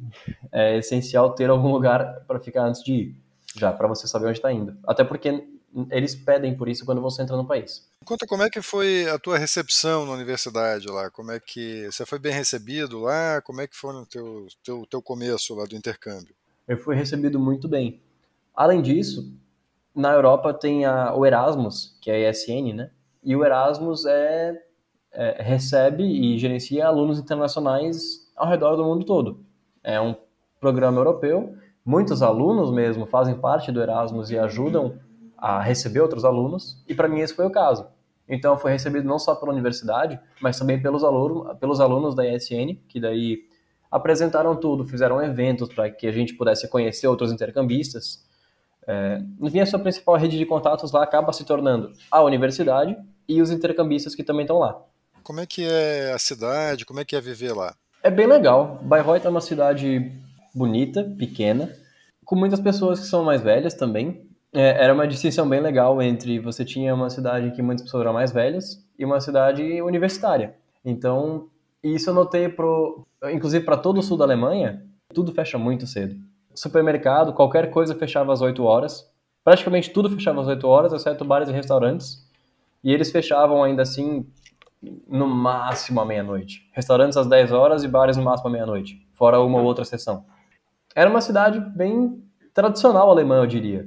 É 0.52 0.76
essencial 0.76 1.34
ter 1.34 1.48
algum 1.48 1.72
lugar 1.72 2.22
para 2.28 2.38
ficar 2.38 2.66
antes 2.66 2.84
de 2.84 2.92
ir, 2.92 3.16
já 3.56 3.72
para 3.72 3.88
você 3.88 4.06
saber 4.06 4.26
onde 4.26 4.38
está 4.38 4.52
indo. 4.52 4.76
Até 4.86 5.02
porque 5.02 5.48
eles 5.90 6.14
pedem 6.14 6.56
por 6.56 6.68
isso 6.68 6.84
quando 6.84 7.00
você 7.00 7.22
entra 7.22 7.36
no 7.36 7.46
país. 7.46 7.88
Conta 8.04 8.26
como 8.26 8.42
é 8.42 8.50
que 8.50 8.62
foi 8.62 9.08
a 9.08 9.18
tua 9.18 9.38
recepção 9.38 10.06
na 10.06 10.12
universidade 10.12 10.86
lá? 10.86 11.10
Como 11.10 11.30
é 11.30 11.40
que 11.40 11.86
você 11.86 12.06
foi 12.06 12.18
bem 12.18 12.32
recebido 12.32 13.00
lá? 13.00 13.40
Como 13.42 13.60
é 13.60 13.66
que 13.66 13.76
foi 13.76 13.94
o 13.94 14.06
teu, 14.06 14.46
teu, 14.64 14.86
teu 14.86 15.02
começo 15.02 15.54
lá 15.54 15.64
do 15.64 15.76
intercâmbio? 15.76 16.34
Eu 16.66 16.78
fui 16.78 16.94
recebido 16.94 17.38
muito 17.38 17.68
bem. 17.68 18.00
Além 18.54 18.80
disso, 18.80 19.32
na 19.94 20.12
Europa 20.12 20.54
tem 20.54 20.84
a, 20.84 21.14
o 21.14 21.26
Erasmus, 21.26 21.96
que 22.00 22.10
é 22.10 22.26
a 22.26 22.30
ESN, 22.30 22.74
né? 22.74 22.90
E 23.22 23.34
o 23.34 23.44
Erasmus 23.44 24.06
é 24.06 24.62
é, 25.16 25.42
recebe 25.42 26.04
e 26.04 26.38
gerencia 26.38 26.86
alunos 26.86 27.18
internacionais 27.18 28.30
ao 28.36 28.48
redor 28.48 28.76
do 28.76 28.84
mundo 28.84 29.04
todo. 29.04 29.40
É 29.82 29.98
um 29.98 30.14
programa 30.60 30.98
europeu. 30.98 31.56
Muitos 31.84 32.22
alunos 32.22 32.70
mesmo 32.70 33.06
fazem 33.06 33.34
parte 33.34 33.72
do 33.72 33.80
Erasmus 33.80 34.30
e 34.30 34.38
ajudam 34.38 34.98
a 35.36 35.60
receber 35.60 36.00
outros 36.00 36.24
alunos, 36.24 36.82
e 36.88 36.94
para 36.94 37.08
mim 37.08 37.20
esse 37.20 37.34
foi 37.34 37.46
o 37.46 37.50
caso. 37.50 37.86
Então 38.28 38.58
foi 38.58 38.72
recebido 38.72 39.06
não 39.06 39.18
só 39.18 39.34
pela 39.34 39.52
universidade, 39.52 40.18
mas 40.40 40.58
também 40.58 40.80
pelos 40.80 41.04
alunos, 41.04 41.56
pelos 41.58 41.80
alunos 41.80 42.14
da 42.14 42.26
ESN, 42.26 42.76
que 42.88 43.00
daí 43.00 43.44
apresentaram 43.90 44.56
tudo, 44.56 44.86
fizeram 44.86 45.22
eventos 45.22 45.68
para 45.72 45.88
que 45.90 46.06
a 46.06 46.12
gente 46.12 46.34
pudesse 46.34 46.68
conhecer 46.68 47.06
outros 47.06 47.32
intercambistas. 47.32 48.24
É, 48.86 49.20
enfim, 49.40 49.60
a 49.60 49.66
sua 49.66 49.78
principal 49.78 50.16
rede 50.16 50.38
de 50.38 50.46
contatos 50.46 50.92
lá 50.92 51.02
acaba 51.02 51.32
se 51.32 51.44
tornando 51.44 51.92
a 52.10 52.22
universidade 52.22 52.96
e 53.28 53.40
os 53.40 53.50
intercambistas 53.50 54.14
que 54.14 54.24
também 54.24 54.42
estão 54.42 54.58
lá. 54.58 54.80
Como 55.22 55.40
é 55.40 55.46
que 55.46 55.64
é 55.64 56.12
a 56.12 56.18
cidade? 56.18 56.84
Como 56.84 57.00
é 57.00 57.04
que 57.04 57.16
é 57.16 57.20
viver 57.20 57.52
lá? 57.52 57.74
É 58.02 58.10
bem 58.10 58.26
legal. 58.26 58.78
Bayreuth 58.82 59.24
é 59.24 59.28
uma 59.28 59.40
cidade 59.40 60.12
bonita, 60.54 61.02
pequena, 61.18 61.74
com 62.24 62.36
muitas 62.36 62.60
pessoas 62.60 63.00
que 63.00 63.06
são 63.06 63.24
mais 63.24 63.42
velhas 63.42 63.74
também. 63.74 64.25
É, 64.52 64.84
era 64.84 64.94
uma 64.94 65.06
distinção 65.06 65.48
bem 65.48 65.60
legal 65.60 66.00
entre 66.00 66.38
você 66.38 66.64
tinha 66.64 66.94
uma 66.94 67.10
cidade 67.10 67.50
que 67.50 67.62
muitas 67.62 67.84
pessoas 67.84 68.02
eram 68.02 68.12
mais 68.12 68.32
velhas 68.32 68.84
e 68.98 69.04
uma 69.04 69.20
cidade 69.20 69.82
universitária. 69.82 70.54
Então, 70.84 71.48
isso 71.82 72.10
eu 72.10 72.14
notei, 72.14 72.48
pro, 72.48 73.06
inclusive 73.32 73.64
para 73.64 73.76
todo 73.76 73.98
o 73.98 74.02
sul 74.02 74.16
da 74.16 74.24
Alemanha, 74.24 74.84
tudo 75.12 75.32
fecha 75.32 75.58
muito 75.58 75.86
cedo. 75.86 76.16
Supermercado, 76.54 77.32
qualquer 77.32 77.70
coisa 77.70 77.94
fechava 77.94 78.32
às 78.32 78.40
8 78.40 78.62
horas. 78.62 79.10
Praticamente 79.44 79.90
tudo 79.90 80.10
fechava 80.10 80.40
às 80.40 80.46
8 80.46 80.66
horas, 80.66 80.92
exceto 80.92 81.24
bares 81.24 81.48
e 81.48 81.52
restaurantes. 81.52 82.26
E 82.82 82.92
eles 82.92 83.10
fechavam 83.10 83.62
ainda 83.62 83.82
assim 83.82 84.26
no 85.08 85.26
máximo 85.26 86.00
à 86.00 86.04
meia-noite. 86.04 86.68
Restaurantes 86.72 87.16
às 87.16 87.26
10 87.26 87.52
horas 87.52 87.84
e 87.84 87.88
bares 87.88 88.16
no 88.16 88.22
máximo 88.22 88.48
à 88.48 88.52
meia-noite, 88.52 89.06
fora 89.12 89.40
uma 89.40 89.58
ou 89.58 89.64
outra 89.64 89.84
sessão. 89.84 90.24
Era 90.94 91.10
uma 91.10 91.20
cidade 91.20 91.60
bem 91.60 92.22
tradicional 92.54 93.10
alemã, 93.10 93.36
eu 93.36 93.46
diria. 93.46 93.86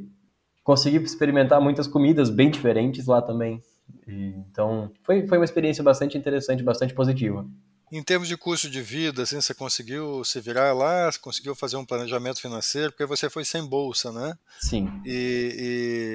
Consegui 0.69 0.97
experimentar 0.97 1.59
muitas 1.59 1.87
comidas 1.87 2.29
bem 2.29 2.51
diferentes 2.51 3.07
lá 3.07 3.23
também. 3.23 3.59
E, 4.07 4.35
então, 4.51 4.91
foi, 5.01 5.25
foi 5.25 5.39
uma 5.39 5.43
experiência 5.43 5.83
bastante 5.83 6.15
interessante, 6.15 6.61
bastante 6.61 6.93
positiva. 6.93 7.43
Em 7.91 8.03
termos 8.03 8.27
de 8.27 8.37
custo 8.37 8.69
de 8.69 8.79
vida, 8.79 9.23
assim, 9.23 9.41
você 9.41 9.51
conseguiu 9.55 10.23
se 10.23 10.39
virar 10.39 10.71
lá, 10.73 11.09
conseguiu 11.19 11.55
fazer 11.55 11.75
um 11.75 11.83
planejamento 11.83 12.39
financeiro, 12.39 12.91
porque 12.91 13.07
você 13.07 13.31
foi 13.31 13.43
sem 13.43 13.65
bolsa, 13.65 14.11
né? 14.11 14.35
Sim. 14.59 15.01
E, 15.03 15.55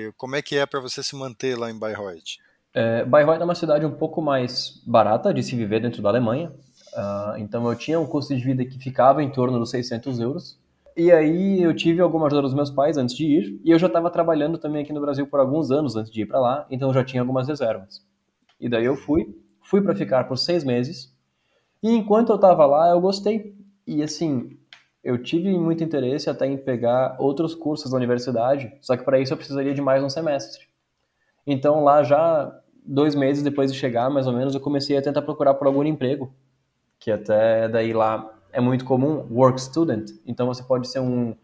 e 0.09 0.13
como 0.17 0.37
é 0.37 0.41
que 0.41 0.57
é 0.57 0.65
para 0.65 0.79
você 0.79 1.03
se 1.03 1.17
manter 1.17 1.59
lá 1.59 1.69
em 1.69 1.77
Bayreuth? 1.77 2.39
É, 2.73 3.05
Bayreuth 3.05 3.41
é 3.41 3.45
uma 3.45 3.57
cidade 3.57 3.85
um 3.85 3.97
pouco 3.97 4.23
mais 4.23 4.81
barata 4.87 5.35
de 5.35 5.43
se 5.43 5.57
viver 5.57 5.83
dentro 5.83 6.01
da 6.01 6.11
Alemanha. 6.11 6.53
Uh, 6.93 7.39
então 7.39 7.69
eu 7.69 7.75
tinha 7.75 7.99
um 7.99 8.07
custo 8.07 8.37
de 8.37 8.45
vida 8.45 8.65
que 8.65 8.79
ficava 8.79 9.21
em 9.21 9.33
torno 9.33 9.59
dos 9.59 9.71
600 9.71 10.21
euros. 10.21 10.57
E 10.97 11.11
aí 11.11 11.61
eu 11.61 11.75
tive 11.75 12.01
alguma 12.01 12.27
ajuda 12.27 12.43
dos 12.43 12.55
meus 12.55 12.71
pais 12.71 12.97
antes 12.97 13.17
de 13.17 13.27
ir, 13.27 13.61
e 13.65 13.71
eu 13.71 13.79
já 13.79 13.89
estava 13.89 14.11
trabalhando 14.11 14.59
também 14.59 14.83
aqui 14.83 14.93
no 14.93 15.01
Brasil 15.01 15.27
por 15.27 15.41
alguns 15.41 15.71
anos 15.73 15.97
antes 15.97 16.13
de 16.13 16.23
ir 16.23 16.27
para 16.27 16.39
lá, 16.39 16.67
então 16.71 16.89
eu 16.89 16.95
já 16.95 17.03
tinha 17.03 17.21
algumas 17.21 17.49
reservas. 17.49 18.01
E 18.61 18.69
daí 18.69 18.85
eu 18.85 18.95
fui, 18.95 19.37
fui 19.61 19.83
para 19.83 19.95
ficar 19.95 20.25
por 20.29 20.39
seis 20.39 20.63
meses, 20.63 21.13
e 21.83 21.91
enquanto 21.91 22.31
eu 22.31 22.37
estava 22.37 22.65
lá 22.65 22.91
eu 22.91 23.01
gostei. 23.01 23.57
E 23.85 24.03
assim, 24.05 24.57
eu 25.03 25.21
tive 25.21 25.51
muito 25.59 25.83
interesse 25.83 26.31
até 26.31 26.47
em 26.47 26.57
pegar 26.57 27.17
outros 27.19 27.57
cursos 27.57 27.91
da 27.91 27.97
universidade, 27.97 28.73
só 28.81 28.97
que 28.97 29.05
para 29.05 29.19
isso 29.19 29.33
eu 29.33 29.37
precisaria 29.37 29.75
de 29.75 29.83
mais 29.83 30.03
um 30.03 30.09
semestre. 30.09 30.69
Então 31.45 31.83
lá 31.83 32.05
já 32.05 32.57
dois 32.87 33.17
meses 33.17 33.43
depois 33.43 33.73
de 33.73 33.79
chegar, 33.79 34.09
mais 34.11 34.29
ou 34.29 34.33
menos, 34.33 34.55
eu 34.55 34.61
comecei 34.61 34.97
a 34.97 35.03
tentar 35.03 35.23
procurar 35.23 35.55
por 35.55 35.67
algum 35.67 35.83
emprego, 35.83 36.33
que 36.99 37.11
até 37.11 37.69
daí 37.69 37.93
lá 37.93 38.34
é 38.55 38.61
muito 38.61 38.85
comum, 38.85 39.27
work 39.31 39.61
student. 39.61 40.11
Então 40.25 40.47
você 40.47 40.63
pode 40.63 40.89
ser 40.89 41.01
um, 41.01 41.35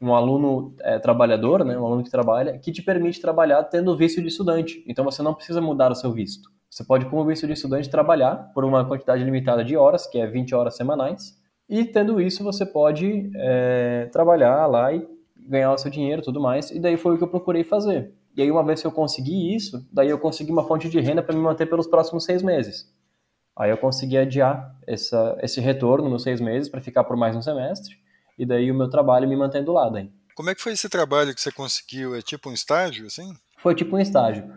um 0.00 0.14
aluno 0.14 0.74
é, 0.80 0.98
trabalhador, 0.98 1.64
né, 1.64 1.76
um 1.78 1.84
aluno 1.84 2.04
que 2.04 2.10
trabalha, 2.10 2.58
que 2.58 2.70
te 2.70 2.82
permite 2.82 3.20
trabalhar 3.20 3.64
tendo 3.64 3.96
visto 3.96 4.20
de 4.20 4.28
estudante. 4.28 4.84
Então 4.86 5.04
você 5.04 5.22
não 5.22 5.34
precisa 5.34 5.60
mudar 5.60 5.90
o 5.90 5.94
seu 5.94 6.12
visto. 6.12 6.50
Você 6.70 6.84
pode, 6.84 7.06
como 7.06 7.24
visto 7.24 7.46
de 7.46 7.54
estudante, 7.54 7.88
trabalhar 7.88 8.52
por 8.54 8.64
uma 8.64 8.84
quantidade 8.84 9.24
limitada 9.24 9.64
de 9.64 9.76
horas, 9.76 10.06
que 10.06 10.18
é 10.18 10.26
20 10.26 10.54
horas 10.54 10.76
semanais, 10.76 11.38
e 11.66 11.84
tendo 11.84 12.20
isso 12.20 12.44
você 12.44 12.66
pode 12.66 13.30
é, 13.34 14.08
trabalhar 14.12 14.66
lá 14.66 14.92
e 14.92 15.06
ganhar 15.48 15.72
o 15.72 15.78
seu 15.78 15.90
dinheiro 15.90 16.20
tudo 16.20 16.40
mais. 16.40 16.70
E 16.70 16.78
daí 16.78 16.98
foi 16.98 17.14
o 17.14 17.18
que 17.18 17.24
eu 17.24 17.28
procurei 17.28 17.64
fazer. 17.64 18.12
E 18.36 18.42
aí 18.42 18.50
uma 18.50 18.62
vez 18.62 18.82
que 18.82 18.86
eu 18.86 18.92
consegui 18.92 19.54
isso, 19.54 19.86
daí 19.90 20.10
eu 20.10 20.18
consegui 20.18 20.52
uma 20.52 20.64
fonte 20.64 20.88
de 20.88 21.00
renda 21.00 21.22
para 21.22 21.34
me 21.34 21.40
manter 21.40 21.66
pelos 21.66 21.86
próximos 21.86 22.24
seis 22.24 22.42
meses. 22.42 22.92
Aí 23.58 23.70
eu 23.70 23.76
consegui 23.76 24.16
adiar 24.16 24.72
essa, 24.86 25.36
esse 25.42 25.60
retorno 25.60 26.08
nos 26.08 26.22
seis 26.22 26.40
meses 26.40 26.68
para 26.68 26.80
ficar 26.80 27.02
por 27.02 27.16
mais 27.16 27.34
um 27.34 27.42
semestre, 27.42 27.96
e 28.38 28.46
daí 28.46 28.70
o 28.70 28.74
meu 28.74 28.88
trabalho 28.88 29.28
me 29.28 29.34
mantendo 29.34 29.72
lá 29.72 29.88
daí. 29.88 30.08
Como 30.36 30.48
é 30.48 30.54
que 30.54 30.62
foi 30.62 30.72
esse 30.72 30.88
trabalho 30.88 31.34
que 31.34 31.40
você 31.40 31.50
conseguiu? 31.50 32.14
É 32.14 32.22
tipo 32.22 32.48
um 32.48 32.52
estágio, 32.52 33.06
assim? 33.06 33.36
Foi 33.56 33.74
tipo 33.74 33.96
um 33.96 33.98
estágio. 33.98 34.48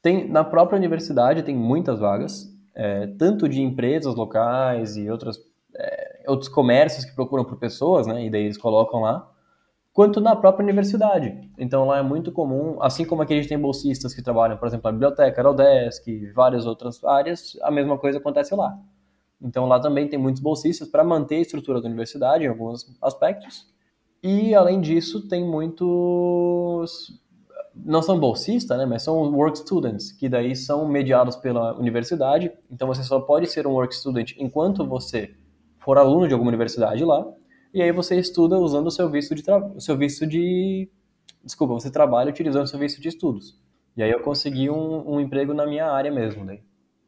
Tem, 0.00 0.26
na 0.26 0.42
própria 0.42 0.78
universidade 0.78 1.42
tem 1.42 1.54
muitas 1.54 1.98
vagas, 1.98 2.50
é, 2.74 3.06
tanto 3.18 3.46
de 3.46 3.60
empresas 3.60 4.14
locais 4.14 4.96
e 4.96 5.10
outras, 5.10 5.38
é, 5.74 6.24
outros 6.26 6.48
comércios 6.48 7.04
que 7.04 7.14
procuram 7.14 7.44
por 7.44 7.58
pessoas, 7.58 8.06
né, 8.06 8.24
e 8.24 8.30
daí 8.30 8.44
eles 8.44 8.56
colocam 8.56 9.00
lá, 9.00 9.30
quanto 9.96 10.20
na 10.20 10.36
própria 10.36 10.62
universidade. 10.62 11.50
Então 11.56 11.86
lá 11.86 11.96
é 11.96 12.02
muito 12.02 12.30
comum, 12.30 12.76
assim 12.82 13.02
como 13.02 13.22
aqui 13.22 13.32
a 13.32 13.36
gente 13.36 13.48
tem 13.48 13.58
bolsistas 13.58 14.12
que 14.12 14.20
trabalham, 14.22 14.58
por 14.58 14.68
exemplo, 14.68 14.84
na 14.84 14.92
biblioteca, 14.92 15.42
na 15.42 15.48
UDESC, 15.48 16.32
várias 16.34 16.66
outras 16.66 17.02
áreas, 17.02 17.56
a 17.62 17.70
mesma 17.70 17.96
coisa 17.96 18.18
acontece 18.18 18.54
lá. 18.54 18.78
Então 19.40 19.64
lá 19.64 19.80
também 19.80 20.06
tem 20.06 20.18
muitos 20.18 20.42
bolsistas 20.42 20.86
para 20.86 21.02
manter 21.02 21.36
a 21.36 21.40
estrutura 21.40 21.80
da 21.80 21.86
universidade 21.88 22.44
em 22.44 22.46
alguns 22.46 22.94
aspectos. 23.00 23.72
E 24.22 24.54
além 24.54 24.82
disso, 24.82 25.26
tem 25.28 25.42
muitos 25.42 27.18
não 27.74 28.02
são 28.02 28.20
bolsistas, 28.20 28.76
né, 28.76 28.84
mas 28.84 29.02
são 29.02 29.16
work 29.34 29.58
students, 29.58 30.12
que 30.12 30.28
daí 30.28 30.54
são 30.54 30.86
mediados 30.86 31.36
pela 31.36 31.74
universidade. 31.74 32.52
Então 32.70 32.86
você 32.86 33.02
só 33.02 33.18
pode 33.18 33.46
ser 33.46 33.66
um 33.66 33.72
work 33.72 33.96
student 33.96 34.32
enquanto 34.38 34.86
você 34.86 35.34
for 35.78 35.96
aluno 35.96 36.28
de 36.28 36.34
alguma 36.34 36.50
universidade 36.50 37.02
lá 37.02 37.26
e 37.76 37.82
aí 37.82 37.92
você 37.92 38.18
estuda 38.18 38.58
usando 38.58 38.86
o 38.86 38.90
seu 38.90 39.10
visto 39.10 39.34
de 39.34 39.42
o 39.50 39.80
seu 39.82 39.98
visto 39.98 40.26
de 40.26 40.88
desculpa, 41.44 41.74
você 41.74 41.90
trabalha 41.90 42.30
utilizando 42.30 42.64
o 42.64 42.66
seu 42.66 42.78
visto 42.78 43.02
de 43.02 43.08
estudos. 43.08 43.60
E 43.94 44.02
aí 44.02 44.10
eu 44.10 44.20
consegui 44.20 44.70
um, 44.70 45.16
um 45.16 45.20
emprego 45.20 45.52
na 45.52 45.66
minha 45.66 45.84
área 45.84 46.10
mesmo, 46.10 46.46
daí, 46.46 46.62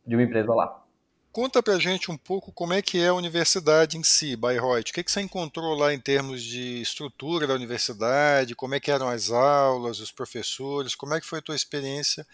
de 0.06 0.14
uma 0.14 0.22
empresa 0.22 0.54
lá. 0.54 0.84
Conta 1.32 1.62
pra 1.62 1.78
gente 1.78 2.10
um 2.10 2.18
pouco 2.18 2.52
como 2.52 2.74
é 2.74 2.82
que 2.82 2.98
é 2.98 3.08
a 3.08 3.14
universidade 3.14 3.96
em 3.96 4.02
si, 4.02 4.36
Bayreuth. 4.36 4.90
O 4.90 4.92
que, 4.92 5.02
que 5.02 5.10
você 5.10 5.22
encontrou 5.22 5.74
lá 5.74 5.94
em 5.94 5.98
termos 5.98 6.42
de 6.42 6.82
estrutura 6.82 7.46
da 7.46 7.54
universidade, 7.54 8.54
como 8.54 8.74
é 8.74 8.80
que 8.80 8.90
eram 8.90 9.08
as 9.08 9.30
aulas, 9.30 10.00
os 10.00 10.12
professores, 10.12 10.94
como 10.94 11.14
é 11.14 11.20
que 11.20 11.26
foi 11.26 11.38
a 11.38 11.42
tua 11.42 11.56
experiência 11.56 12.26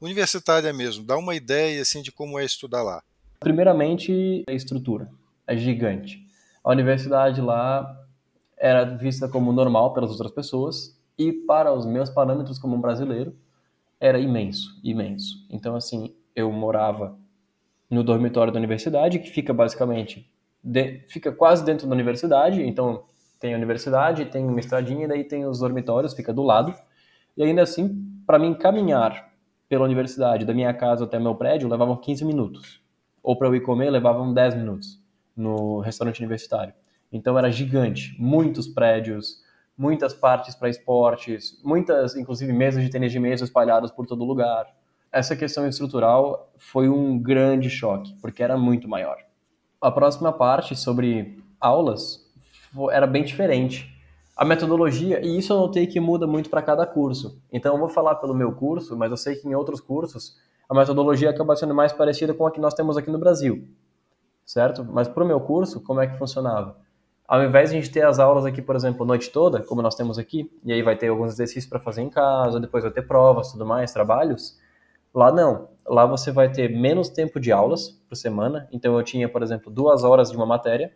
universitária 0.00 0.72
mesmo? 0.72 1.04
Dá 1.04 1.16
uma 1.16 1.34
ideia 1.34 1.82
assim 1.82 2.02
de 2.02 2.12
como 2.12 2.38
é 2.38 2.44
estudar 2.44 2.84
lá. 2.84 3.02
Primeiramente, 3.40 4.44
a 4.48 4.52
estrutura 4.52 5.10
é 5.44 5.56
gigante 5.56 6.29
a 6.62 6.70
universidade 6.70 7.40
lá 7.40 7.98
era 8.56 8.84
vista 8.84 9.28
como 9.28 9.52
normal 9.52 9.92
pelas 9.94 10.10
outras 10.10 10.30
pessoas 10.30 10.98
e 11.18 11.32
para 11.32 11.72
os 11.72 11.86
meus 11.86 12.10
parâmetros 12.10 12.58
como 12.58 12.76
um 12.76 12.80
brasileiro 12.80 13.34
era 13.98 14.18
imenso, 14.18 14.78
imenso. 14.84 15.46
Então 15.50 15.74
assim, 15.74 16.14
eu 16.34 16.52
morava 16.52 17.18
no 17.90 18.04
dormitório 18.04 18.52
da 18.52 18.58
universidade, 18.58 19.18
que 19.18 19.30
fica 19.30 19.52
basicamente 19.52 20.30
de, 20.62 21.00
fica 21.08 21.32
quase 21.32 21.64
dentro 21.64 21.86
da 21.86 21.94
universidade, 21.94 22.62
então 22.62 23.04
tem 23.40 23.54
a 23.54 23.56
universidade, 23.56 24.26
tem 24.26 24.44
uma 24.46 24.60
estradinha, 24.60 25.08
daí 25.08 25.24
tem 25.24 25.46
os 25.46 25.58
dormitórios, 25.58 26.14
fica 26.14 26.32
do 26.32 26.42
lado. 26.42 26.74
E 27.36 27.42
ainda 27.42 27.62
assim, 27.62 28.22
para 28.26 28.38
mim 28.38 28.52
caminhar 28.54 29.30
pela 29.68 29.84
universidade, 29.84 30.44
da 30.44 30.52
minha 30.52 30.74
casa 30.74 31.04
até 31.04 31.18
meu 31.18 31.34
prédio, 31.34 31.68
levavam 31.68 31.96
15 31.96 32.24
minutos. 32.24 32.82
Ou 33.22 33.36
para 33.36 33.48
eu 33.48 33.54
ir 33.54 33.62
comer, 33.62 33.88
levavam 33.88 34.32
10 34.32 34.56
minutos 34.56 35.00
no 35.36 35.80
restaurante 35.80 36.20
universitário. 36.20 36.74
Então 37.12 37.38
era 37.38 37.50
gigante, 37.50 38.14
muitos 38.18 38.68
prédios, 38.68 39.42
muitas 39.76 40.12
partes 40.12 40.54
para 40.54 40.68
esportes, 40.68 41.58
muitas, 41.64 42.14
inclusive, 42.14 42.52
mesas 42.52 42.84
de 42.84 42.90
tênis 42.90 43.10
de 43.10 43.18
mesa 43.18 43.44
espalhadas 43.44 43.90
por 43.90 44.06
todo 44.06 44.24
lugar. 44.24 44.66
Essa 45.10 45.34
questão 45.34 45.66
estrutural 45.66 46.52
foi 46.56 46.88
um 46.88 47.18
grande 47.18 47.68
choque, 47.68 48.14
porque 48.20 48.42
era 48.42 48.56
muito 48.56 48.86
maior. 48.86 49.16
A 49.80 49.90
próxima 49.90 50.32
parte 50.32 50.76
sobre 50.76 51.42
aulas 51.58 52.30
era 52.92 53.06
bem 53.06 53.24
diferente. 53.24 53.90
A 54.36 54.44
metodologia, 54.44 55.20
e 55.24 55.38
isso 55.38 55.52
eu 55.52 55.58
notei 55.58 55.86
que 55.86 55.98
muda 55.98 56.26
muito 56.26 56.48
para 56.48 56.62
cada 56.62 56.86
curso. 56.86 57.42
Então 57.50 57.74
eu 57.74 57.80
vou 57.80 57.88
falar 57.88 58.16
pelo 58.16 58.34
meu 58.34 58.52
curso, 58.52 58.96
mas 58.96 59.10
eu 59.10 59.16
sei 59.16 59.34
que 59.34 59.48
em 59.48 59.54
outros 59.54 59.80
cursos 59.80 60.36
a 60.68 60.74
metodologia 60.74 61.30
acaba 61.30 61.56
sendo 61.56 61.74
mais 61.74 61.92
parecida 61.92 62.32
com 62.32 62.46
a 62.46 62.50
que 62.50 62.60
nós 62.60 62.74
temos 62.74 62.96
aqui 62.96 63.10
no 63.10 63.18
Brasil 63.18 63.66
certo? 64.50 64.84
Mas 64.84 65.06
para 65.06 65.22
o 65.22 65.26
meu 65.26 65.40
curso, 65.40 65.80
como 65.80 66.00
é 66.00 66.08
que 66.08 66.18
funcionava? 66.18 66.76
Ao 67.26 67.44
invés 67.44 67.70
de 67.70 67.76
a 67.76 67.80
gente 67.80 67.92
ter 67.92 68.04
as 68.04 68.18
aulas 68.18 68.44
aqui, 68.44 68.60
por 68.60 68.74
exemplo, 68.74 69.04
a 69.04 69.06
noite 69.06 69.30
toda, 69.30 69.62
como 69.62 69.80
nós 69.80 69.94
temos 69.94 70.18
aqui, 70.18 70.50
e 70.64 70.72
aí 70.72 70.82
vai 70.82 70.96
ter 70.96 71.06
alguns 71.06 71.34
exercícios 71.34 71.66
para 71.66 71.78
fazer 71.78 72.02
em 72.02 72.10
casa, 72.10 72.58
depois 72.58 72.82
vai 72.82 72.92
ter 72.92 73.02
provas, 73.02 73.52
tudo 73.52 73.64
mais, 73.64 73.92
trabalhos, 73.92 74.58
lá 75.14 75.30
não. 75.30 75.68
Lá 75.86 76.04
você 76.04 76.32
vai 76.32 76.50
ter 76.50 76.68
menos 76.68 77.08
tempo 77.08 77.38
de 77.38 77.52
aulas 77.52 77.90
por 78.08 78.16
semana. 78.16 78.68
Então 78.72 78.96
eu 78.96 79.04
tinha, 79.04 79.28
por 79.28 79.40
exemplo, 79.40 79.70
duas 79.70 80.02
horas 80.02 80.32
de 80.32 80.36
uma 80.36 80.46
matéria, 80.46 80.92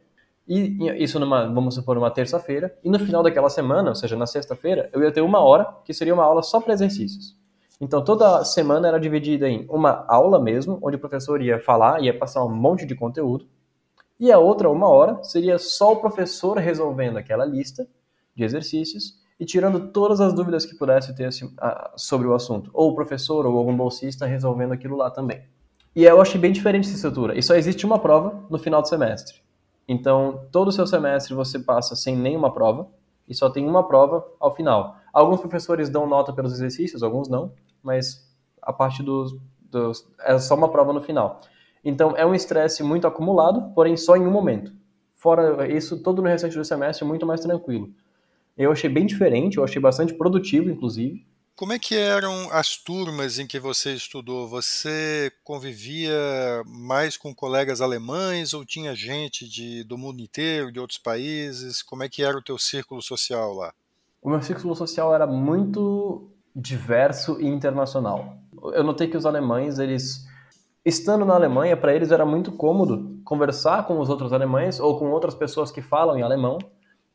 e 0.49 0.77
isso 1.01 1.21
numa, 1.21 1.47
vamos 1.47 1.77
supor, 1.77 1.97
uma 1.97 2.11
terça-feira, 2.11 2.77
e 2.83 2.91
no 2.91 2.99
final 2.99 3.23
daquela 3.23 3.49
semana, 3.49 3.91
ou 3.91 3.95
seja, 3.95 4.17
na 4.17 4.27
sexta-feira, 4.27 4.91
eu 4.93 5.01
ia 5.01 5.13
ter 5.13 5.21
uma 5.21 5.39
hora, 5.39 5.65
que 5.85 5.95
seria 5.95 6.13
uma 6.13 6.25
aula 6.25 6.43
só 6.43 6.61
para 6.61 6.73
exercícios. 6.73 7.37
Então 7.85 8.03
toda 8.03 8.43
semana 8.45 8.89
era 8.89 8.99
dividida 8.99 9.47
em 9.47 9.67
uma 9.69 10.07
aula 10.09 10.41
mesmo, 10.41 10.79
onde 10.83 10.97
o 10.97 10.99
professor 10.99 11.43
ia 11.43 11.61
falar, 11.61 12.03
ia 12.03 12.19
passar 12.19 12.43
um 12.43 12.49
monte 12.49 12.87
de 12.87 12.95
conteúdo, 12.95 13.47
e 14.19 14.33
a 14.33 14.39
outra, 14.39 14.71
uma 14.71 14.89
hora, 14.89 15.23
seria 15.23 15.59
só 15.59 15.93
o 15.93 15.97
professor 15.97 16.57
resolvendo 16.57 17.19
aquela 17.19 17.45
lista 17.45 17.87
de 18.35 18.43
exercícios 18.43 19.21
e 19.39 19.45
tirando 19.45 19.93
todas 19.93 20.19
as 20.19 20.33
dúvidas 20.33 20.65
que 20.65 20.75
pudesse 20.79 21.15
ter 21.15 21.27
assim, 21.27 21.53
sobre 21.95 22.27
o 22.27 22.33
assunto. 22.33 22.71
Ou 22.73 22.93
o 22.93 22.95
professor 22.95 23.45
ou 23.45 23.59
algum 23.59 23.77
bolsista 23.77 24.25
resolvendo 24.25 24.73
aquilo 24.73 24.97
lá 24.97 25.11
também. 25.11 25.43
E 25.95 26.05
eu 26.05 26.23
achei 26.23 26.41
bem 26.41 26.53
diferente 26.53 26.87
essa 26.87 26.97
estrutura. 26.97 27.37
E 27.39 27.43
só 27.43 27.55
existe 27.55 27.85
uma 27.85 27.99
prova 27.99 28.45
no 28.49 28.57
final 28.57 28.81
do 28.81 28.89
semestre. 28.89 29.43
Então, 29.87 30.47
todo 30.51 30.69
o 30.69 30.73
seu 30.73 30.87
semestre 30.87 31.35
você 31.35 31.59
passa 31.59 31.95
sem 31.95 32.17
nenhuma 32.17 32.51
prova 32.51 32.89
e 33.29 33.35
só 33.35 33.51
tem 33.51 33.69
uma 33.69 33.87
prova 33.87 34.25
ao 34.41 34.55
final. 34.55 34.97
Alguns 35.13 35.41
professores 35.41 35.91
dão 35.91 36.07
nota 36.07 36.33
pelos 36.33 36.55
exercícios, 36.55 37.03
alguns 37.03 37.29
não, 37.29 37.53
mas 37.85 38.27
a 38.61 38.73
parte 38.73 39.03
dos, 39.03 39.37
dos 39.61 40.07
é 40.21 40.39
só 40.39 40.55
uma 40.55 40.71
prova 40.71 40.93
no 40.93 41.03
final. 41.03 41.41
Então 41.85 42.17
é 42.17 42.25
um 42.25 42.35
estresse 42.35 42.83
muito 42.83 43.07
acumulado, 43.07 43.73
porém 43.75 43.97
só 43.97 44.17
em 44.17 44.27
um 44.27 44.31
momento. 44.31 44.73
Fora 45.15 45.71
isso, 45.71 46.03
todo 46.03 46.23
no 46.23 46.29
restante 46.29 46.57
do 46.57 46.65
semestre 46.65 47.05
é 47.05 47.09
muito 47.09 47.27
mais 47.27 47.41
tranquilo. 47.41 47.91
Eu 48.57 48.73
achei 48.73 48.89
bem 48.89 49.05
diferente, 49.05 49.59
eu 49.59 49.65
achei 49.65 49.81
bastante 49.81 50.15
produtivo, 50.15 50.71
inclusive. 50.71 51.27
Como 51.57 51.73
é 51.73 51.79
que 51.79 51.95
eram 51.97 52.51
as 52.51 52.77
turmas 52.77 53.39
em 53.39 53.47
que 53.47 53.61
você 53.61 53.95
estudou? 53.95 54.49
Você 54.49 55.31
convivia 55.45 56.13
mais 56.67 57.17
com 57.17 57.33
colegas 57.33 57.81
alemães 57.81 58.53
ou 58.53 58.65
tinha 58.65 58.95
gente 58.95 59.49
de, 59.49 59.85
do 59.85 59.97
mundo 59.97 60.21
inteiro, 60.21 60.73
de 60.73 60.81
outros 60.81 60.99
países? 60.99 61.81
Como 61.81 62.03
é 62.03 62.09
que 62.09 62.25
era 62.25 62.37
o 62.37 62.43
teu 62.43 62.59
círculo 62.59 63.01
social 63.01 63.55
lá? 63.55 63.73
O 64.21 64.31
meu 64.31 64.43
círculo 64.43 64.75
social 64.75 65.15
era 65.15 65.29
muito 65.29 66.29
diverso 66.55 67.41
e 67.41 67.47
internacional. 67.47 68.37
Eu 68.73 68.85
notei 68.85 69.09
que 69.09 69.17
os 69.17 69.27
alemães, 69.27 69.79
eles 69.79 70.27
estando 70.85 71.25
na 71.25 71.35
Alemanha, 71.35 71.77
para 71.77 71.95
eles 71.95 72.13
era 72.13 72.25
muito 72.25 72.53
cômodo 72.53 73.21
conversar 73.25 73.87
com 73.87 73.99
os 73.99 74.09
outros 74.09 74.33
alemães 74.33 74.79
ou 74.79 74.99
com 74.99 75.11
outras 75.11 75.35
pessoas 75.35 75.71
que 75.71 75.83
falam 75.83 76.19
em 76.19 76.23
alemão. 76.23 76.59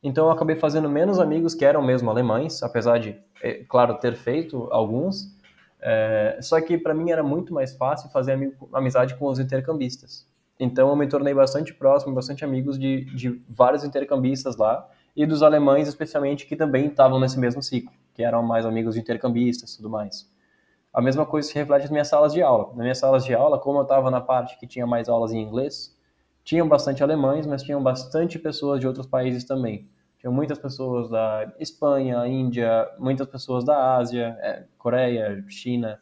Então 0.01 0.25
eu 0.25 0.31
acabei 0.31 0.55
fazendo 0.55 0.89
menos 0.89 1.19
amigos 1.19 1.53
que 1.53 1.63
eram 1.63 1.81
mesmo 1.81 2.09
alemães, 2.09 2.63
apesar 2.63 2.99
de, 2.99 3.15
é, 3.41 3.63
claro, 3.67 3.95
ter 3.95 4.15
feito 4.15 4.67
alguns. 4.71 5.37
É, 5.81 6.39
só 6.41 6.59
que 6.59 6.77
para 6.77 6.93
mim 6.93 7.11
era 7.11 7.23
muito 7.23 7.53
mais 7.53 7.75
fácil 7.75 8.09
fazer 8.09 8.33
amigo, 8.33 8.69
amizade 8.73 9.15
com 9.15 9.27
os 9.27 9.39
intercambistas. 9.39 10.27
Então 10.59 10.89
eu 10.89 10.95
me 10.95 11.07
tornei 11.07 11.33
bastante 11.33 11.73
próximo, 11.73 12.13
bastante 12.13 12.43
amigos 12.43 12.77
de, 12.77 13.05
de 13.15 13.41
vários 13.47 13.83
intercambistas 13.83 14.57
lá 14.57 14.85
e 15.15 15.25
dos 15.25 15.41
alemães 15.41 15.87
especialmente 15.87 16.45
que 16.45 16.55
também 16.55 16.87
estavam 16.87 17.19
nesse 17.19 17.39
mesmo 17.39 17.61
ciclo, 17.61 17.93
que 18.19 18.23
eram 18.25 18.43
mais 18.43 18.65
amigos 18.65 18.95
de 18.95 18.99
intercambistas 18.99 19.77
tudo 19.77 19.89
mais. 19.89 20.29
A 20.93 21.01
mesma 21.01 21.25
coisa 21.25 21.47
se 21.47 21.55
reflete 21.55 21.83
nas 21.83 21.89
minhas 21.89 22.09
salas 22.09 22.33
de 22.33 22.41
aula. 22.41 22.67
Nas 22.71 22.79
minhas 22.79 22.97
salas 22.97 23.23
de 23.23 23.33
aula, 23.33 23.57
como 23.57 23.79
eu 23.79 23.83
estava 23.83 24.11
na 24.11 24.19
parte 24.19 24.59
que 24.59 24.67
tinha 24.67 24.85
mais 24.85 25.07
aulas 25.07 25.31
em 25.31 25.41
inglês, 25.41 25.97
tinham 26.43 26.67
bastante 26.67 27.01
alemães, 27.01 27.47
mas 27.47 27.63
tinham 27.63 27.81
bastante 27.81 28.37
pessoas 28.37 28.81
de 28.81 28.87
outros 28.87 29.07
países 29.07 29.45
também. 29.45 29.87
Tinham 30.17 30.33
muitas 30.33 30.59
pessoas 30.59 31.09
da 31.09 31.49
Espanha, 31.61 32.27
Índia, 32.27 32.89
muitas 32.99 33.25
pessoas 33.25 33.63
da 33.63 33.95
Ásia, 33.95 34.37
é, 34.41 34.65
Coreia, 34.77 35.41
China. 35.47 35.97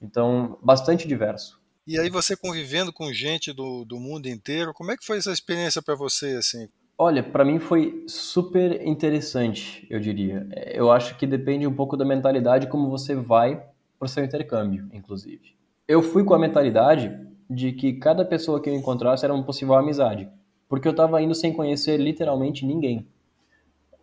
Então, 0.00 0.60
bastante 0.62 1.08
diverso. 1.08 1.60
E 1.84 1.98
aí 1.98 2.08
você 2.08 2.36
convivendo 2.36 2.92
com 2.92 3.12
gente 3.12 3.52
do, 3.52 3.84
do 3.84 3.98
mundo 3.98 4.28
inteiro, 4.28 4.72
como 4.72 4.92
é 4.92 4.96
que 4.96 5.04
foi 5.04 5.18
essa 5.18 5.32
experiência 5.32 5.82
para 5.82 5.96
você, 5.96 6.36
assim? 6.36 6.68
Olha, 7.00 7.22
para 7.22 7.44
mim 7.44 7.60
foi 7.60 8.02
super 8.08 8.84
interessante, 8.84 9.86
eu 9.88 10.00
diria. 10.00 10.48
Eu 10.74 10.90
acho 10.90 11.16
que 11.16 11.28
depende 11.28 11.64
um 11.64 11.72
pouco 11.72 11.96
da 11.96 12.04
mentalidade 12.04 12.66
como 12.66 12.90
você 12.90 13.14
vai 13.14 13.54
para 13.96 14.06
o 14.06 14.08
seu 14.08 14.24
intercâmbio, 14.24 14.88
inclusive. 14.92 15.54
Eu 15.86 16.02
fui 16.02 16.24
com 16.24 16.34
a 16.34 16.38
mentalidade 16.40 17.16
de 17.48 17.70
que 17.70 17.92
cada 17.92 18.24
pessoa 18.24 18.60
que 18.60 18.68
eu 18.68 18.74
encontrasse 18.74 19.24
era 19.24 19.32
uma 19.32 19.44
possível 19.44 19.76
amizade, 19.76 20.28
porque 20.68 20.88
eu 20.88 20.90
estava 20.90 21.22
indo 21.22 21.36
sem 21.36 21.52
conhecer 21.52 21.98
literalmente 21.98 22.66
ninguém. 22.66 23.06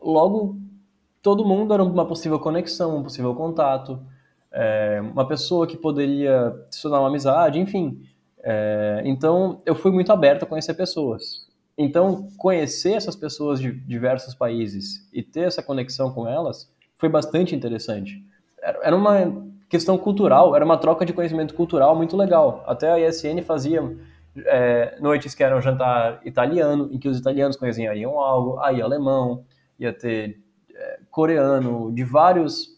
Logo, 0.01 0.57
todo 1.21 1.43
mundo 1.43 1.73
era 1.73 1.83
uma 1.83 2.05
possível 2.05 2.39
conexão, 2.39 2.99
um 2.99 3.03
possível 3.03 3.35
contato, 3.35 3.99
é, 4.53 5.01
uma 5.01 5.27
pessoa 5.27 5.67
que 5.67 5.75
poderia 5.75 6.65
se 6.71 6.81
tornar 6.81 7.01
uma 7.01 7.09
amizade, 7.09 7.59
enfim. 7.59 8.01
É, 8.41 9.01
então, 9.03 9.61
eu 9.65 9.75
fui 9.75 9.91
muito 9.91 10.13
aberto 10.13 10.43
a 10.43 10.45
conhecer 10.45 10.73
pessoas. 10.75 11.45
Então, 11.77 12.29
conhecer 12.37 12.93
essas 12.93 13.15
pessoas 13.15 13.59
de 13.59 13.71
diversos 13.71 14.33
países 14.33 15.09
e 15.11 15.21
ter 15.21 15.41
essa 15.41 15.61
conexão 15.61 16.11
com 16.11 16.27
elas 16.27 16.71
foi 16.97 17.09
bastante 17.09 17.53
interessante. 17.53 18.23
Era 18.61 18.95
uma 18.95 19.45
questão 19.69 19.97
cultural, 19.97 20.55
era 20.55 20.63
uma 20.63 20.77
troca 20.77 21.05
de 21.05 21.11
conhecimento 21.11 21.53
cultural 21.53 21.95
muito 21.95 22.15
legal. 22.15 22.63
Até 22.65 22.91
a 22.91 22.99
ISN 22.99 23.41
fazia 23.43 23.81
é, 24.45 24.97
noites 24.99 25.35
que 25.35 25.43
eram 25.43 25.61
jantar 25.61 26.21
italiano, 26.25 26.89
em 26.91 26.97
que 26.97 27.09
os 27.09 27.19
italianos 27.19 27.57
conheciam 27.57 28.19
algo, 28.19 28.59
aí 28.61 28.81
alemão, 28.81 29.43
ia 29.77 29.93
ter 29.93 30.39
é, 30.73 30.99
coreano, 31.11 31.91
de 31.93 32.03
vários 32.03 32.69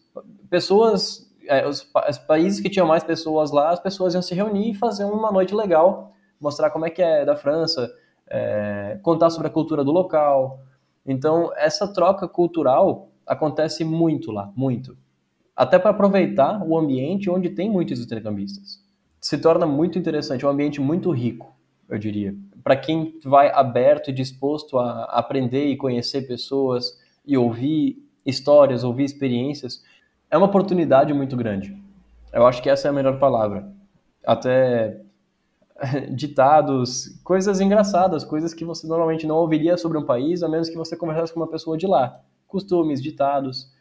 pessoas, 0.50 1.32
é, 1.48 1.68
os, 1.68 1.88
os, 2.10 2.18
países 2.18 2.60
que 2.60 2.70
tinham 2.70 2.88
mais 2.88 3.04
pessoas 3.04 3.52
lá, 3.52 3.70
as 3.70 3.80
pessoas 3.80 4.14
iam 4.14 4.22
se 4.22 4.34
reunir 4.34 4.72
e 4.72 4.76
fazer 4.76 5.06
uma 5.06 5.32
noite 5.32 5.54
legal, 5.54 6.14
mostrar 6.40 6.70
como 6.70 6.86
é 6.86 6.90
que 6.90 7.02
é 7.02 7.26
da 7.26 7.36
França, 7.36 7.92
é, 8.30 9.00
contar 9.02 9.30
sobre 9.30 9.48
a 9.48 9.52
cultura 9.52 9.84
do 9.84 9.92
local. 9.92 10.60
Então, 11.06 11.52
essa 11.56 11.92
troca 11.92 12.28
cultural 12.28 13.10
acontece 13.26 13.84
muito 13.84 14.32
lá, 14.32 14.52
muito 14.56 14.98
até 15.58 15.80
para 15.80 15.90
aproveitar 15.90 16.64
o 16.64 16.78
ambiente 16.78 17.32
onde 17.32 17.50
tem 17.50 17.68
muitos 17.68 18.00
intercambistas. 18.00 18.80
Se 19.20 19.40
torna 19.40 19.66
muito 19.66 19.98
interessante, 19.98 20.46
um 20.46 20.50
ambiente 20.50 20.80
muito 20.80 21.10
rico, 21.10 21.52
eu 21.90 21.98
diria. 21.98 22.36
Para 22.64 22.78
quem 22.78 23.20
vai 23.26 23.50
aberto 23.50 24.12
e 24.12 24.14
disposto 24.14 24.78
a 24.78 25.06
aprender 25.06 25.66
e 25.66 25.76
conhecer 25.76 26.28
pessoas 26.28 27.02
e 27.26 27.36
ouvir 27.36 27.98
histórias, 28.24 28.84
ouvir 28.84 29.06
experiências, 29.06 29.84
é 30.30 30.38
uma 30.38 30.46
oportunidade 30.46 31.12
muito 31.12 31.36
grande. 31.36 31.76
Eu 32.32 32.46
acho 32.46 32.62
que 32.62 32.70
essa 32.70 32.88
é 32.88 32.92
a 32.92 32.94
melhor 32.94 33.18
palavra. 33.18 33.68
Até 34.24 35.02
ditados, 36.12 37.20
coisas 37.24 37.60
engraçadas, 37.60 38.24
coisas 38.24 38.54
que 38.54 38.66
você 38.66 38.88
normalmente 38.88 39.28
não 39.28 39.36
ouviria 39.36 39.78
sobre 39.78 39.98
um 39.98 40.06
país, 40.06 40.44
a 40.44 40.50
menos 40.50 40.70
que 40.70 40.78
você 40.78 40.96
conversasse 40.96 41.34
com 41.34 41.40
uma 41.40 41.50
pessoa 41.50 41.78
de 41.78 41.88
lá. 41.88 42.22
Costumes, 42.48 43.02
ditados 43.02 43.72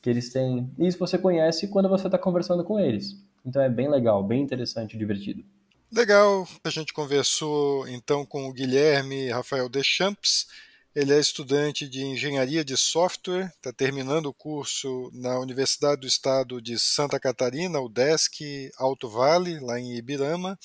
que 0.00 0.10
eles 0.10 0.32
têm. 0.32 0.70
E 0.78 0.86
isso 0.86 0.98
você 0.98 1.18
conhece 1.18 1.68
quando 1.68 1.88
você 1.88 2.06
está 2.08 2.18
conversando 2.18 2.64
com 2.64 2.78
eles. 2.78 3.16
Então 3.44 3.62
é 3.62 3.68
bem 3.68 3.88
legal, 3.88 4.22
bem 4.22 4.42
interessante, 4.42 4.96
divertido. 4.96 5.44
Legal, 5.90 6.48
a 6.64 6.70
gente 6.70 6.92
conversou 6.92 7.86
então 7.86 8.24
com 8.24 8.48
o 8.48 8.52
Guilherme 8.52 9.28
Rafael 9.28 9.68
Deschamps. 9.68 10.46
Ele 10.94 11.12
é 11.12 11.18
estudante 11.18 11.88
de 11.88 12.04
engenharia 12.04 12.64
de 12.64 12.76
software, 12.76 13.50
está 13.56 13.72
terminando 13.72 14.26
o 14.26 14.34
curso 14.34 15.10
na 15.14 15.38
Universidade 15.38 16.02
do 16.02 16.06
Estado 16.06 16.60
de 16.60 16.78
Santa 16.78 17.18
Catarina, 17.18 17.80
o 17.80 17.88
DESC 17.88 18.70
Alto 18.76 19.08
Vale, 19.08 19.58
lá 19.60 19.80
em 19.80 19.94
Ibirama, 19.96 20.58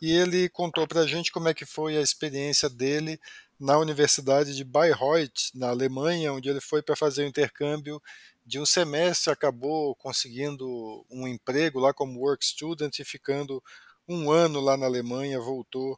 e 0.00 0.12
ele 0.12 0.48
contou 0.48 0.86
para 0.86 1.00
a 1.00 1.06
gente 1.06 1.30
como 1.30 1.48
é 1.48 1.54
que 1.54 1.66
foi 1.66 1.96
a 1.96 2.00
experiência 2.00 2.68
dele 2.68 3.20
na 3.58 3.78
Universidade 3.78 4.56
de 4.56 4.64
Bayreuth, 4.64 5.50
na 5.54 5.68
Alemanha, 5.68 6.32
onde 6.32 6.48
ele 6.48 6.60
foi 6.60 6.82
para 6.82 6.96
fazer 6.96 7.24
o 7.24 7.26
intercâmbio 7.26 8.00
de 8.50 8.58
um 8.58 8.66
semestre 8.66 9.32
acabou 9.32 9.94
conseguindo 9.94 10.66
um 11.10 11.28
emprego 11.28 11.78
lá 11.78 11.92
como 11.92 12.18
work 12.18 12.44
student 12.44 12.98
e 12.98 13.04
ficando 13.04 13.62
um 14.08 14.30
ano 14.30 14.60
lá 14.60 14.76
na 14.76 14.86
Alemanha, 14.86 15.38
voltou 15.38 15.96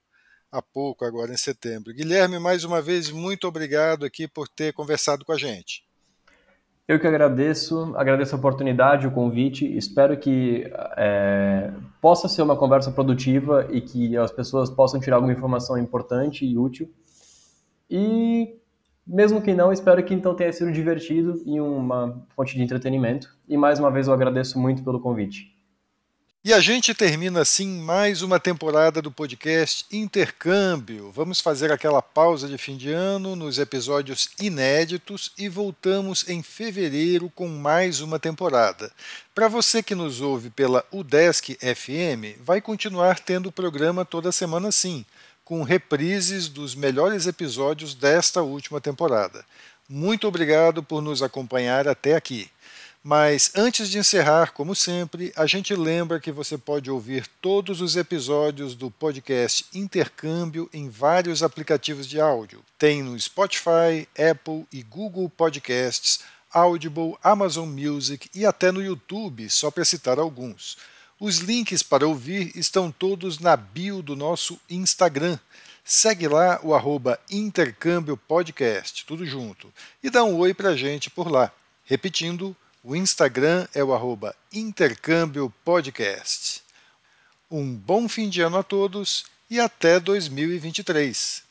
há 0.50 0.60
pouco, 0.60 1.04
agora 1.04 1.32
em 1.32 1.36
setembro. 1.36 1.94
Guilherme, 1.94 2.38
mais 2.38 2.62
uma 2.62 2.82
vez, 2.82 3.10
muito 3.10 3.48
obrigado 3.48 4.04
aqui 4.04 4.28
por 4.28 4.48
ter 4.48 4.74
conversado 4.74 5.24
com 5.24 5.32
a 5.32 5.38
gente. 5.38 5.82
Eu 6.92 7.00
que 7.00 7.07
agradeço, 7.07 7.94
agradeço 7.96 8.35
a 8.35 8.38
oportunidade, 8.38 9.07
o 9.07 9.11
convite. 9.11 9.64
Espero 9.78 10.14
que 10.14 10.70
é, 10.98 11.72
possa 12.02 12.28
ser 12.28 12.42
uma 12.42 12.55
conversa 12.55 12.92
produtiva 12.92 13.66
e 13.70 13.81
que 13.81 14.14
as 14.14 14.31
pessoas 14.31 14.68
possam 14.68 15.00
tirar 15.00 15.16
alguma 15.16 15.33
informação 15.33 15.78
importante 15.78 16.44
e 16.44 16.59
útil. 16.59 16.92
E 17.90 18.59
mesmo 19.07 19.40
que 19.40 19.55
não, 19.55 19.72
espero 19.72 20.05
que 20.05 20.12
então 20.12 20.35
tenha 20.35 20.52
sido 20.52 20.70
divertido 20.70 21.40
e 21.46 21.59
uma 21.59 22.26
fonte 22.37 22.57
de 22.57 22.62
entretenimento. 22.62 23.26
E 23.48 23.57
mais 23.57 23.78
uma 23.78 23.90
vez 23.90 24.07
eu 24.07 24.12
agradeço 24.12 24.61
muito 24.61 24.85
pelo 24.85 25.00
convite. 25.00 25.51
E 26.44 26.52
a 26.52 26.59
gente 26.59 26.92
termina 26.92 27.42
assim 27.42 27.68
mais 27.68 28.20
uma 28.20 28.40
temporada 28.40 29.00
do 29.00 29.12
podcast 29.12 29.87
Intercâmbio. 29.92 31.12
Vamos 31.12 31.40
fazer 31.40 31.70
aquela 31.70 32.02
pausa 32.02 32.48
de 32.48 32.59
fim 32.59 32.76
de 32.76 32.90
ano 32.90 33.37
nos 33.37 33.61
episódios 33.61 34.28
inéditos 34.40 35.31
e 35.38 35.48
voltamos 35.48 36.28
em 36.28 36.42
fevereiro 36.42 37.31
com 37.31 37.46
mais 37.46 38.00
uma 38.00 38.18
temporada. 38.18 38.90
Para 39.33 39.46
você 39.46 39.85
que 39.85 39.94
nos 39.94 40.20
ouve 40.20 40.50
pela 40.50 40.85
UDESC 40.90 41.57
FM, 41.61 42.42
vai 42.42 42.61
continuar 42.61 43.20
tendo 43.20 43.50
o 43.50 43.52
programa 43.52 44.05
toda 44.05 44.33
semana 44.33 44.72
sim 44.72 45.07
com 45.44 45.62
reprises 45.62 46.48
dos 46.48 46.74
melhores 46.74 47.28
episódios 47.28 47.94
desta 47.94 48.42
última 48.42 48.81
temporada. 48.81 49.44
Muito 49.88 50.26
obrigado 50.26 50.83
por 50.83 51.00
nos 51.00 51.22
acompanhar 51.22 51.87
até 51.87 52.16
aqui. 52.16 52.50
Mas 53.04 53.50
antes 53.56 53.90
de 53.90 53.98
encerrar, 53.98 54.52
como 54.52 54.76
sempre, 54.76 55.32
a 55.34 55.44
gente 55.44 55.74
lembra 55.74 56.20
que 56.20 56.30
você 56.30 56.56
pode 56.56 56.88
ouvir 56.88 57.26
todos 57.40 57.80
os 57.80 57.96
episódios 57.96 58.76
do 58.76 58.92
podcast 58.92 59.64
Intercâmbio 59.74 60.70
em 60.72 60.88
vários 60.88 61.42
aplicativos 61.42 62.06
de 62.06 62.20
áudio. 62.20 62.64
Tem 62.78 63.02
no 63.02 63.18
Spotify, 63.18 64.06
Apple 64.16 64.64
e 64.72 64.84
Google 64.84 65.28
Podcasts, 65.28 66.20
Audible, 66.52 67.16
Amazon 67.24 67.68
Music 67.68 68.30
e 68.32 68.46
até 68.46 68.70
no 68.70 68.80
YouTube, 68.80 69.50
só 69.50 69.68
para 69.68 69.84
citar 69.84 70.20
alguns. 70.20 70.78
Os 71.18 71.38
links 71.38 71.82
para 71.82 72.06
ouvir 72.06 72.52
estão 72.54 72.92
todos 72.92 73.40
na 73.40 73.56
bio 73.56 74.00
do 74.00 74.14
nosso 74.14 74.60
Instagram. 74.70 75.40
Segue 75.84 76.28
lá 76.28 76.60
o 76.62 76.72
arroba 76.72 77.18
Intercâmbio 77.28 78.16
Podcast, 78.16 79.04
tudo 79.06 79.26
junto, 79.26 79.72
e 80.00 80.08
dá 80.08 80.22
um 80.22 80.36
oi 80.36 80.54
pra 80.54 80.76
gente 80.76 81.10
por 81.10 81.28
lá. 81.28 81.50
Repetindo, 81.84 82.56
O 82.85 82.97
Instagram 82.97 83.68
é 83.73 83.85
o 83.85 83.95
arroba 83.95 84.35
Intercâmbio 84.53 85.55
Podcast. 85.64 86.62
Um 87.49 87.73
bom 87.73 88.09
fim 88.09 88.29
de 88.29 88.40
ano 88.40 88.57
a 88.57 88.64
todos 88.64 89.25
e 89.49 89.61
até 89.61 90.01
2023. 90.01 91.45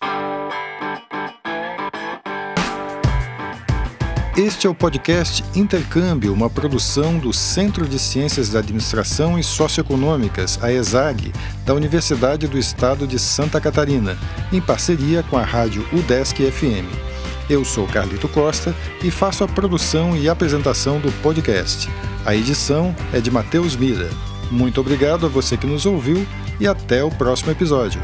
Este 4.36 4.68
é 4.68 4.70
o 4.70 4.76
podcast 4.76 5.42
Intercâmbio, 5.56 6.34
uma 6.34 6.50
produção 6.50 7.18
do 7.18 7.32
Centro 7.32 7.88
de 7.88 7.98
Ciências 7.98 8.50
da 8.50 8.60
Administração 8.60 9.40
e 9.40 9.44
Socioeconômicas, 9.44 10.62
a 10.62 10.70
ESAG, 10.74 11.32
da 11.66 11.74
Universidade 11.74 12.46
do 12.46 12.60
Estado 12.60 13.08
de 13.08 13.18
Santa 13.18 13.62
Catarina, 13.62 14.18
em 14.52 14.60
parceria 14.60 15.24
com 15.24 15.38
a 15.38 15.46
rádio 15.46 15.88
UDESC 15.94 16.52
FM. 16.52 17.11
Eu 17.52 17.66
sou 17.66 17.86
Carlito 17.86 18.30
Costa 18.30 18.74
e 19.04 19.12
faço 19.12 19.44
a 19.44 19.48
produção 19.48 20.16
e 20.16 20.30
apresentação 20.30 21.02
do 21.02 21.12
podcast. 21.22 21.90
A 22.26 22.34
edição 22.34 22.96
é 23.12 23.20
de 23.20 23.30
Matheus 23.30 23.76
Mira. 23.76 24.10
Muito 24.50 24.80
obrigado 24.80 25.26
a 25.26 25.30
você 25.30 25.58
que 25.58 25.68
nos 25.68 25.86
ouviu 25.86 26.26
e 26.62 26.66
até 26.66 27.04
o 27.04 27.12
próximo 27.12 27.52
episódio. 27.52 28.02